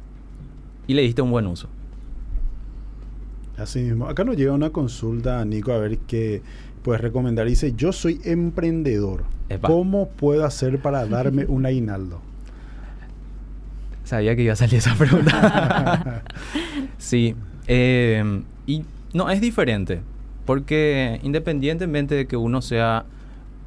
y 0.88 0.94
le 0.94 1.02
diste 1.02 1.22
un 1.22 1.32
buen 1.32 1.46
uso. 1.48 1.70
Así 3.58 3.82
mismo. 3.82 4.08
Acá 4.08 4.24
nos 4.24 4.38
llega 4.38 4.54
una 4.54 4.70
consulta, 4.70 5.44
Nico, 5.44 5.74
a 5.74 5.78
ver 5.78 5.98
qué 6.00 6.42
puedes 6.82 7.02
recomendar. 7.02 7.46
Dice, 7.46 7.74
yo 7.76 7.92
soy 7.92 8.22
emprendedor. 8.24 9.26
¿Cómo 9.62 10.10
puedo 10.10 10.46
hacer 10.46 10.82
para 10.82 11.06
darme 11.06 11.46
un 11.48 11.66
aguinaldo? 11.66 12.22
Sabía 14.06 14.36
que 14.36 14.44
iba 14.44 14.54
a 14.54 14.56
salir 14.56 14.76
esa 14.76 14.96
pregunta. 14.96 16.24
sí. 16.98 17.36
Eh, 17.68 18.44
y 18.66 18.86
no, 19.14 19.30
es 19.30 19.42
diferente. 19.42 20.02
Porque 20.50 21.20
independientemente 21.22 22.16
de 22.16 22.26
que 22.26 22.36
uno 22.36 22.64
sea 22.64 23.06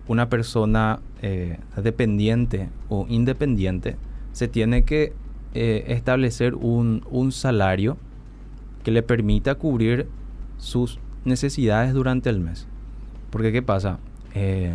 una 0.08 0.28
persona 0.28 0.98
eh, 1.22 1.60
dependiente 1.76 2.70
o 2.88 3.06
independiente, 3.08 3.94
se 4.32 4.48
tiene 4.48 4.82
que 4.82 5.12
eh, 5.54 5.84
establecer 5.86 6.56
un, 6.56 7.06
un, 7.08 7.30
salario 7.30 7.98
que 8.82 8.90
le 8.90 9.04
permita 9.04 9.54
cubrir 9.54 10.08
sus 10.58 10.98
necesidades 11.24 11.94
durante 11.94 12.30
el 12.30 12.40
mes. 12.40 12.66
Porque 13.30 13.52
¿qué 13.52 13.62
pasa? 13.62 14.00
Eh, 14.34 14.74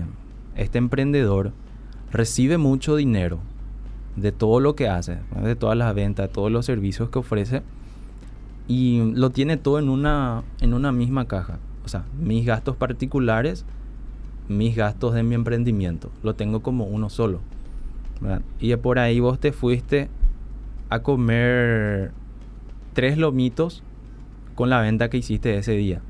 este 0.56 0.78
emprendedor 0.78 1.52
recibe 2.10 2.58
mucho 2.58 2.96
dinero 2.96 3.40
de 4.16 4.32
todo 4.32 4.62
lo 4.62 4.78
que 4.78 4.88
hace, 4.88 5.18
de 5.44 5.58
todas 5.58 5.78
las 5.78 5.94
ventas, 5.94 6.30
de 6.30 6.34
todos 6.34 6.54
los 6.54 6.66
servicios 6.66 7.10
que 7.10 7.20
ofrece 7.20 7.64
y 8.66 9.12
lo 9.14 9.30
tiene 9.32 9.58
todo 9.58 9.78
en 9.78 9.90
una, 9.90 10.44
en 10.62 10.74
una 10.74 10.94
misma 10.94 11.28
caja. 11.28 11.60
O 11.88 11.90
sea, 11.90 12.04
mis 12.20 12.46
gastos 12.46 12.76
particulares 12.76 13.66
mis 14.48 14.76
gastos 14.76 15.14
de 15.14 15.24
mi 15.24 15.36
emprendimiento. 15.36 16.10
Lo 16.24 16.36
tengo 16.36 16.62
como 16.62 16.86
uno 16.86 17.10
solo. 17.10 17.40
Y 18.60 18.76
por 18.78 19.00
ahí 19.00 19.20
vos 19.20 19.40
te 19.40 19.52
fuiste 19.52 20.10
a 20.90 21.00
comer 21.00 22.12
tres 22.94 23.18
lomitos 23.18 23.84
con 24.56 24.70
la 24.70 24.82
venta 24.82 25.10
que 25.10 25.18
hiciste 25.18 25.58
ese 25.58 25.74
día. 25.74 26.02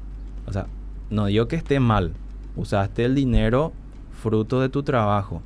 O 0.45 0.53
sea, 0.53 0.67
no 1.09 1.25
digo 1.25 1.47
que 1.47 1.55
esté 1.55 1.79
mal. 1.79 2.13
Usaste 2.55 3.05
el 3.05 3.15
dinero 3.15 3.73
fruto 4.11 4.61
de 4.61 4.69
tu 4.69 4.83
trabajo. 4.83 5.41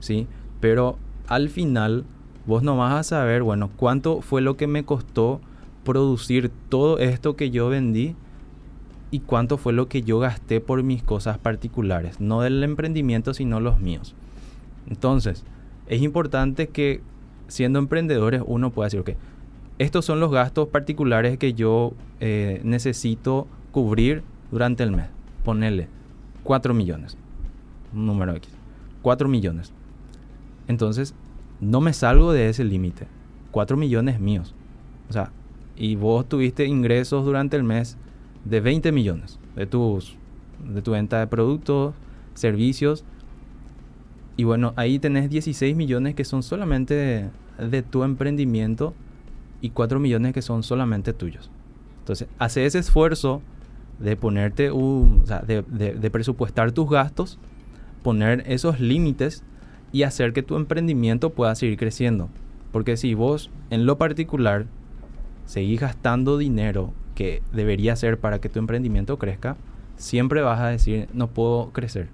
¿Sí? 0.00 0.26
Pero 0.60 0.98
al 1.28 1.48
final 1.48 2.04
vos 2.46 2.62
no 2.62 2.76
vas 2.76 2.92
a 2.94 3.02
saber, 3.02 3.42
bueno, 3.42 3.70
cuánto 3.76 4.20
fue 4.20 4.42
lo 4.42 4.56
que 4.56 4.66
me 4.66 4.84
costó 4.84 5.40
producir 5.84 6.50
todo 6.68 6.98
esto 6.98 7.36
que 7.36 7.50
yo 7.50 7.68
vendí 7.68 8.14
y 9.12 9.20
cuánto 9.20 9.58
fue 9.58 9.74
lo 9.74 9.88
que 9.88 10.02
yo 10.02 10.18
gasté 10.18 10.60
por 10.60 10.82
mis 10.82 11.02
cosas 11.02 11.38
particulares, 11.38 12.18
no 12.18 12.40
del 12.40 12.64
emprendimiento, 12.64 13.34
sino 13.34 13.60
los 13.60 13.78
míos. 13.78 14.14
Entonces, 14.88 15.44
es 15.86 16.00
importante 16.00 16.68
que 16.68 17.02
siendo 17.46 17.78
emprendedores 17.78 18.42
uno 18.46 18.70
pueda 18.70 18.86
decir, 18.86 19.00
ok, 19.00 19.10
estos 19.78 20.06
son 20.06 20.18
los 20.18 20.32
gastos 20.32 20.68
particulares 20.68 21.36
que 21.36 21.52
yo 21.52 21.92
eh, 22.20 22.62
necesito 22.64 23.46
cubrir 23.70 24.22
durante 24.50 24.82
el 24.82 24.92
mes. 24.92 25.06
Ponerle 25.44 25.88
4 26.44 26.72
millones, 26.72 27.18
número 27.92 28.34
X, 28.34 28.50
4 29.02 29.28
millones. 29.28 29.72
Entonces, 30.68 31.14
no 31.60 31.82
me 31.82 31.92
salgo 31.92 32.32
de 32.32 32.48
ese 32.48 32.64
límite. 32.64 33.06
4 33.50 33.76
millones 33.76 34.20
míos. 34.20 34.54
O 35.10 35.12
sea, 35.12 35.32
y 35.76 35.96
vos 35.96 36.26
tuviste 36.26 36.64
ingresos 36.64 37.26
durante 37.26 37.58
el 37.58 37.62
mes 37.62 37.98
de 38.44 38.60
20 38.60 38.92
millones 38.92 39.38
de, 39.56 39.66
tus, 39.66 40.16
de 40.66 40.82
tu 40.82 40.92
venta 40.92 41.20
de 41.20 41.26
productos, 41.26 41.94
servicios. 42.34 43.04
Y 44.36 44.44
bueno, 44.44 44.72
ahí 44.76 44.98
tenés 44.98 45.30
16 45.30 45.76
millones 45.76 46.14
que 46.14 46.24
son 46.24 46.42
solamente 46.42 47.30
de, 47.58 47.82
tu 47.82 48.02
emprendimiento 48.02 48.94
y 49.60 49.70
4 49.70 50.00
millones 50.00 50.32
que 50.32 50.42
son 50.42 50.62
solamente 50.62 51.12
tuyos. 51.12 51.50
Entonces, 52.00 52.28
hace 52.38 52.66
ese 52.66 52.78
esfuerzo 52.78 53.42
de 53.98 54.16
ponerte 54.16 54.70
o 54.70 55.06
sea, 55.24 55.40
de, 55.40 55.62
de, 55.62 56.10
presupuestar 56.10 56.72
tus 56.72 56.90
gastos, 56.90 57.38
poner 58.02 58.42
esos 58.46 58.80
límites 58.80 59.44
y 59.92 60.02
hacer 60.02 60.32
que 60.32 60.42
tu 60.42 60.56
emprendimiento 60.56 61.30
pueda 61.30 61.54
seguir 61.54 61.78
creciendo. 61.78 62.28
Porque 62.72 62.96
si 62.96 63.14
vos 63.14 63.50
en 63.70 63.86
lo 63.86 63.98
particular 63.98 64.66
seguís 65.44 65.80
gastando 65.80 66.38
dinero 66.38 66.92
que 67.14 67.42
debería 67.52 67.96
ser 67.96 68.18
para 68.18 68.40
que 68.40 68.48
tu 68.48 68.58
emprendimiento 68.58 69.18
crezca, 69.18 69.56
siempre 69.96 70.42
vas 70.42 70.60
a 70.60 70.68
decir, 70.68 71.08
no 71.12 71.28
puedo 71.28 71.70
crecer. 71.70 72.08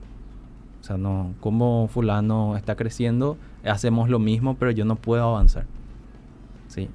O 0.81 0.85
sea, 0.85 0.97
no, 0.97 1.35
como 1.41 1.89
fulano 1.89 2.57
está 2.57 2.77
creciendo, 2.77 3.37
hacemos 3.65 4.09
lo 4.09 4.19
mismo, 4.19 4.57
pero 4.57 4.71
yo 4.71 4.85
no 4.85 4.97
puedo 4.97 5.23
avanzar. 5.23 5.67
¿Sí? 6.69 6.89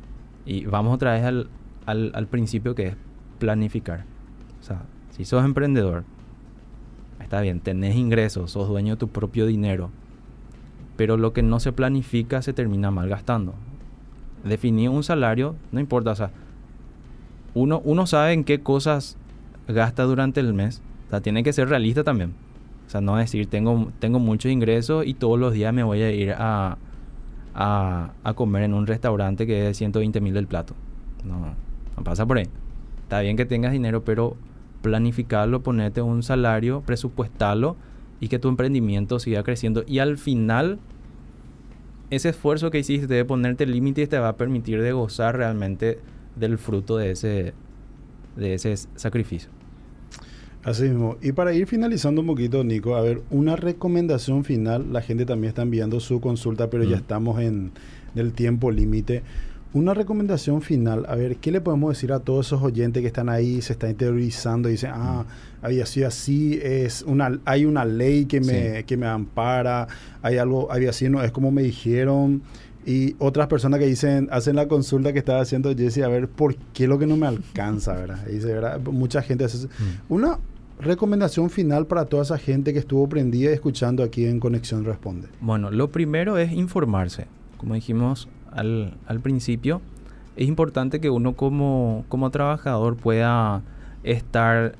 Y 0.46 0.66
vamos 0.66 0.94
otra 0.94 1.14
vez 1.14 1.24
al, 1.24 1.50
al, 1.86 2.12
al 2.16 2.28
principio 2.28 2.76
que 2.76 2.88
es 2.88 2.96
planificar. 3.40 4.06
O 4.62 4.64
sea, 4.64 4.84
si 5.12 5.26
sos 5.26 5.44
emprendedor, 5.44 6.06
está 7.20 7.42
bien, 7.42 7.60
tenés 7.60 7.96
ingresos, 7.96 8.52
sos 8.52 8.68
dueño 8.68 8.94
de 8.94 9.00
tu 9.00 9.10
propio 9.10 9.46
dinero, 9.46 9.90
pero 10.96 11.18
lo 11.18 11.34
que 11.34 11.44
no 11.44 11.60
se 11.60 11.72
planifica 11.72 12.42
se 12.42 12.54
termina 12.54 12.92
malgastando. 12.92 13.54
Definir 14.44 14.90
un 14.90 15.04
salario, 15.04 15.56
no 15.72 15.80
importa, 15.80 16.12
o 16.12 16.16
sea, 16.16 16.32
uno, 17.54 17.82
uno 17.84 18.08
sabe 18.08 18.34
en 18.34 18.44
qué 18.44 18.62
cosas 18.62 19.18
gasta 19.68 20.04
durante 20.04 20.40
el 20.40 20.54
mes. 20.54 20.82
O 21.08 21.10
sea, 21.12 21.22
tiene 21.22 21.44
que 21.44 21.54
ser 21.54 21.70
realista 21.70 22.04
también. 22.04 22.34
O 22.88 22.90
sea, 22.90 23.02
no 23.02 23.16
decir, 23.16 23.48
tengo, 23.48 23.92
tengo 24.00 24.20
muchos 24.20 24.52
ingresos 24.52 25.06
y 25.06 25.14
todos 25.14 25.40
los 25.40 25.54
días 25.54 25.74
me 25.74 25.84
voy 25.84 26.02
a 26.02 26.12
ir 26.12 26.34
a, 26.38 26.78
a, 27.54 28.34
comer 28.36 28.64
en 28.64 28.74
un 28.74 28.88
restaurante 28.88 29.48
que 29.48 29.70
es 29.70 29.78
120 29.78 30.22
mil 30.22 30.34
del 30.34 30.48
plato. 30.48 30.76
No, 31.24 31.54
no 31.96 32.04
pasa 32.04 32.26
por 32.26 32.38
ahí. 32.38 32.48
Está 33.04 33.22
bien 33.22 33.38
que 33.38 33.46
tengas 33.46 33.72
dinero, 33.72 34.04
pero 34.04 34.36
planificarlo, 34.82 35.62
ponerte 35.62 36.02
un 36.02 36.24
salario, 36.24 36.82
presupuestarlo 36.82 37.78
y 38.20 38.28
que 38.28 38.40
tu 38.40 38.50
emprendimiento 38.50 39.20
siga 39.20 39.44
creciendo. 39.44 39.84
Y 39.88 40.00
al 40.00 40.18
final, 40.18 40.80
ese 42.10 42.30
esfuerzo 42.30 42.70
que 42.70 42.80
hiciste 42.80 43.08
de 43.08 43.26
ponerte 43.26 43.66
límites 43.66 44.10
te 44.10 44.20
va 44.20 44.30
a 44.30 44.38
permitir 44.38 44.82
de 44.82 44.92
gozar 44.92 45.38
realmente 45.38 46.00
del 46.36 46.58
fruto 46.58 46.98
de 46.98 47.12
ese, 47.12 47.54
de 48.36 48.54
ese 48.54 48.76
sacrificio. 48.96 49.50
Así 50.64 50.84
mismo. 50.84 51.18
Y 51.22 51.34
para 51.34 51.54
ir 51.54 51.68
finalizando 51.68 52.22
un 52.22 52.28
poquito, 52.28 52.64
Nico, 52.64 52.96
a 52.96 53.02
ver, 53.02 53.22
una 53.30 53.56
recomendación 53.56 54.46
final. 54.46 54.94
La 54.94 55.02
gente 55.02 55.26
también 55.26 55.50
está 55.50 55.62
enviando 55.62 56.00
su 56.00 56.22
consulta, 56.22 56.70
pero 56.70 56.84
ya 56.86 56.96
mm. 56.96 57.00
estamos 57.00 57.42
en 57.42 57.72
el 58.16 58.32
tiempo 58.32 58.72
límite. 58.72 59.24
Una 59.74 59.94
recomendación 59.96 60.62
final, 60.62 61.06
a 61.10 61.16
ver, 61.16 61.38
¿qué 61.38 61.52
le 61.52 61.60
podemos 61.60 61.90
decir 61.90 62.14
a 62.14 62.20
todos 62.20 62.46
esos 62.46 62.62
oyentes 62.62 63.02
que 63.02 63.08
están 63.08 63.28
ahí, 63.28 63.60
se 63.62 63.74
están 63.74 63.90
interiorizando 63.90 64.70
y 64.70 64.74
dicen, 64.74 64.92
ah, 64.94 65.26
mm. 65.26 65.66
había 65.66 65.86
sido 65.86 66.08
así, 66.08 66.60
es 66.62 67.02
una, 67.02 67.40
hay 67.44 67.66
una 67.66 67.84
ley 67.84 68.26
que 68.26 68.40
me, 68.40 68.86
que 68.86 68.98
me 68.98 69.08
ampara, 69.08 69.88
hay 70.22 70.38
algo, 70.38 70.72
había 70.72 70.92
así, 70.92 71.10
no 71.10 71.24
es 71.24 71.32
como 71.32 71.52
me 71.52 71.64
dijeron, 71.64 72.44
y 72.86 73.16
otras 73.20 73.48
personas 73.48 73.80
que 73.80 73.86
dicen, 73.86 74.28
hacen 74.32 74.56
la 74.56 74.68
consulta 74.68 75.14
que 75.14 75.20
estaba 75.20 75.42
haciendo 75.42 75.74
Jesse, 75.76 76.00
a 76.00 76.08
ver, 76.08 76.28
¿por 76.28 76.56
qué 76.74 76.88
lo 76.88 77.00
que 77.00 77.08
no 77.08 77.16
me 77.16 77.28
alcanza, 77.28 77.94
verdad? 77.94 78.26
dice, 78.26 78.54
¿verdad? 78.54 78.80
Mucha 78.82 79.22
gente 79.22 79.46
hace 79.46 79.68
mm. 79.68 79.70
Una 80.10 80.40
recomendación 80.80 81.50
final 81.50 81.88
para 81.88 82.06
toda 82.06 82.24
esa 82.24 82.38
gente 82.38 82.74
que 82.74 82.80
estuvo 82.80 83.08
prendida 83.08 83.52
y 83.52 83.54
escuchando 83.54 84.04
aquí 84.04 84.26
en 84.26 84.40
Conexión 84.40 84.84
Responde. 84.84 85.30
Bueno, 85.40 85.72
lo 85.72 85.90
primero 85.90 86.38
es 86.38 86.52
informarse. 86.52 87.28
Como 87.58 87.76
dijimos, 87.76 88.28
al, 88.52 88.98
al 89.08 89.20
principio, 89.22 89.82
es 90.36 90.48
importante 90.48 91.00
que 91.00 91.10
uno 91.10 91.34
como, 91.34 92.06
como 92.10 92.32
trabajador 92.32 92.98
pueda 92.98 93.62
estar 94.04 94.76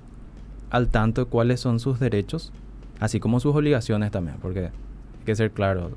al 0.70 0.90
tanto 0.90 1.24
de 1.26 1.30
cuáles 1.30 1.60
son 1.60 1.80
sus 1.80 2.00
derechos, 2.00 2.52
así 3.00 3.20
como 3.20 3.40
sus 3.40 3.56
obligaciones 3.56 4.12
también, 4.12 4.38
porque 4.42 4.66
hay 4.66 5.26
que 5.26 5.36
ser 5.36 5.52
claro, 5.52 5.92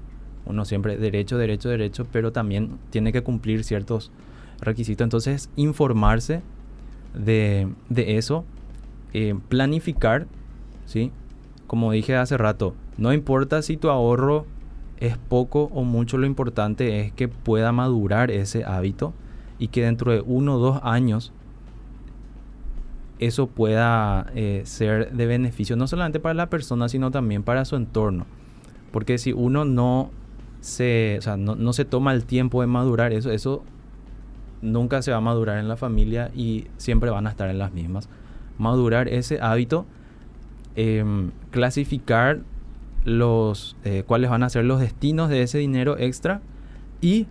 uno 0.46 0.64
siempre 0.64 0.96
derecho, 0.96 1.38
derecho, 1.38 1.68
derecho, 1.68 2.06
pero 2.10 2.32
también 2.32 2.78
tiene 2.90 3.12
que 3.12 3.22
cumplir 3.22 3.64
ciertos 3.64 4.10
requisitos. 4.60 5.04
Entonces, 5.04 5.50
informarse 5.56 6.42
de, 7.14 7.68
de 7.88 8.16
eso, 8.16 8.44
eh, 9.12 9.34
planificar, 9.48 10.26
¿sí? 10.86 11.12
Como 11.66 11.92
dije 11.92 12.16
hace 12.16 12.36
rato, 12.36 12.74
no 12.96 13.12
importa 13.12 13.62
si 13.62 13.76
tu 13.76 13.90
ahorro 13.90 14.46
es 14.98 15.18
poco 15.18 15.64
o 15.72 15.84
mucho, 15.84 16.16
lo 16.16 16.26
importante 16.26 17.00
es 17.00 17.12
que 17.12 17.28
pueda 17.28 17.72
madurar 17.72 18.30
ese 18.30 18.64
hábito 18.64 19.12
y 19.58 19.68
que 19.68 19.82
dentro 19.82 20.12
de 20.12 20.20
uno 20.20 20.56
o 20.56 20.58
dos 20.58 20.80
años 20.82 21.32
eso 23.18 23.46
pueda 23.46 24.30
eh, 24.34 24.62
ser 24.64 25.12
de 25.12 25.26
beneficio 25.26 25.76
no 25.76 25.86
solamente 25.86 26.20
para 26.20 26.34
la 26.34 26.50
persona, 26.50 26.88
sino 26.88 27.10
también 27.10 27.42
para 27.42 27.64
su 27.64 27.76
entorno. 27.76 28.26
Porque 28.92 29.18
si 29.18 29.32
uno 29.32 29.64
no 29.64 30.10
se, 30.66 31.20
no, 31.38 31.72
se 31.72 31.84
toma 31.84 32.12
el 32.12 32.24
tiempo 32.24 32.60
de 32.60 32.66
madurar 32.66 33.12
eso, 33.12 33.30
eso 33.30 33.62
nunca 34.62 35.00
se 35.00 35.12
va 35.12 35.18
a 35.18 35.20
madurar 35.20 35.58
en 35.58 35.68
la 35.68 35.76
familia 35.76 36.32
y 36.34 36.66
siempre 36.76 37.08
van 37.08 37.28
a 37.28 37.30
estar 37.30 37.48
en 37.48 37.58
las 37.58 37.72
mismas. 37.72 38.08
Madurar 38.58 39.06
ese 39.06 39.38
hábito, 39.40 39.86
em, 40.74 41.30
clasificar 41.52 42.40
los 43.04 43.76
eh, 43.84 44.02
cuáles 44.04 44.28
van 44.28 44.42
a 44.42 44.48
ser 44.48 44.64
los 44.64 44.80
destinos 44.80 45.28
de 45.28 45.42
ese 45.42 45.58
dinero 45.58 45.98
extra 45.98 46.40
y 47.00 47.28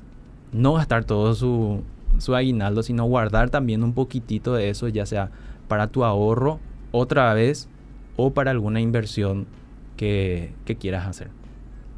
no 0.54 0.72
gastar 0.72 1.04
todo 1.04 1.36
su, 1.36 1.84
su 2.20 2.36
aguinaldo, 2.36 2.84
sino 2.84 3.04
guardar 3.04 3.50
también 3.50 3.84
un 3.84 3.92
poquitito 3.92 4.54
de 4.54 4.70
eso, 4.70 4.88
ya 4.88 5.06
sea 5.06 5.30
para 5.68 5.88
tu 5.88 6.06
ahorro 6.06 6.62
otra 6.94 7.34
vez 7.34 7.68
o 8.16 8.32
para 8.32 8.52
alguna 8.52 8.80
inversión 8.80 9.46
que, 9.98 10.54
que 10.64 10.78
quieras 10.78 11.06
hacer. 11.06 11.45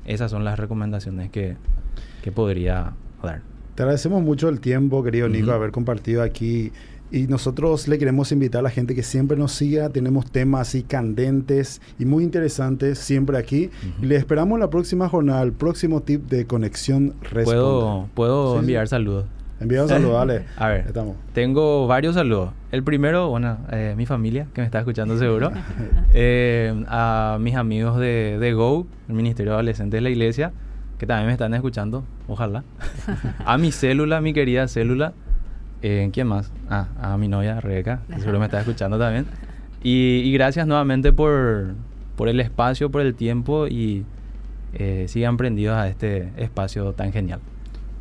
Esas 0.08 0.32
son 0.32 0.43
las 0.43 0.58
recomendaciones 0.58 1.30
que, 1.30 1.58
que 2.24 2.32
podría 2.32 2.93
dar. 3.22 3.41
Te 3.76 3.84
agradecemos 3.84 4.24
mucho 4.24 4.50
el 4.50 4.60
tiempo, 4.60 5.04
querido 5.04 5.30
Nico, 5.30 5.52
haber 5.52 5.72
compartido 5.72 6.24
aquí 6.24 6.72
y 7.12 7.28
nosotros 7.28 7.88
le 7.88 7.98
queremos 7.98 8.32
invitar 8.32 8.60
a 8.60 8.63
la 8.63 8.70
gente 8.70 8.93
que 8.96 9.04
siempre 9.04 9.38
nos 9.38 9.54
siga. 9.54 9.89
Tenemos 9.89 10.30
temas 10.30 10.70
así 10.70 10.84
candentes 10.84 11.82
y 12.00 12.06
muy 12.06 12.24
interesantes 12.24 13.00
siempre 13.00 13.38
aquí. 13.38 13.70
Y 14.02 14.06
le 14.08 14.15
esperamos 14.15 14.60
la 14.60 14.70
próxima 14.70 15.08
jornada, 15.08 15.43
el 15.43 15.54
próximo 15.54 16.02
tip 16.02 16.28
de 16.28 16.46
conexión 16.46 17.13
Puedo, 17.43 18.10
puedo 18.13 18.60
enviar 18.60 18.88
saludos. 18.88 19.26
Envía 19.60 19.84
un 19.84 19.89
saludo, 19.89 20.13
dale. 20.13 20.43
A 20.58 20.67
ver, 20.70 20.86
Estamos. 20.88 21.15
tengo 21.34 21.88
varios 21.88 22.15
saludos. 22.15 22.52
El 22.72 22.84
primero, 22.84 23.30
bueno, 23.30 23.58
eh, 23.72 23.93
mi 23.98 24.06
familia, 24.06 24.48
que 24.54 24.62
me 24.62 24.65
está 24.65 24.80
escuchando 24.80 25.17
seguro. 25.17 25.52
Eh, 26.13 26.84
a 26.88 27.38
mis 27.39 27.56
amigos 27.56 28.00
de, 28.00 28.38
de 28.39 28.54
Go, 28.54 28.88
el 29.08 29.13
Ministerio 29.13 29.52
de 29.52 29.56
Adolescentes 29.56 29.98
de 29.98 30.02
la 30.02 30.10
Iglesia, 30.10 30.52
que 30.98 31.06
también 31.06 31.28
me 31.28 31.34
están 31.34 31.54
escuchando, 31.54 32.04
ojalá. 32.28 32.63
a 33.46 33.58
mi 33.58 33.72
célula, 33.72 34.22
mi 34.22 34.34
querida 34.34 34.67
célula. 34.67 35.13
Eh, 35.82 36.10
¿Quién 36.12 36.28
más? 36.28 36.52
Ah, 36.70 36.88
a 37.00 37.17
mi 37.17 37.28
novia 37.28 37.62
Rebeca, 37.62 38.02
que 38.08 38.20
seguro 38.20 38.39
me 38.39 38.46
está 38.46 38.60
escuchando 38.60 38.98
también. 38.98 39.28
Y, 39.84 40.32
gracias 40.34 40.65
nuevamente 40.65 41.13
por, 41.13 41.76
por, 42.15 42.30
el 42.30 42.39
espacio, 42.39 42.89
por 42.89 43.02
el 43.02 43.13
tiempo 43.13 43.67
y 43.67 44.04
eh, 44.74 45.06
sigan 45.08 45.38
prendidos 45.38 45.76
a 45.78 45.88
este 45.88 46.32
espacio 46.38 46.93
tan 46.93 47.12
genial. 47.13 47.39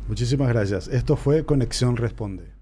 Muchísimas 0.07 0.47
gracias. 0.49 0.87
Esto 0.87 1.15
fue 1.15 1.45
Conexión 1.45 1.97
Responde. 1.97 2.56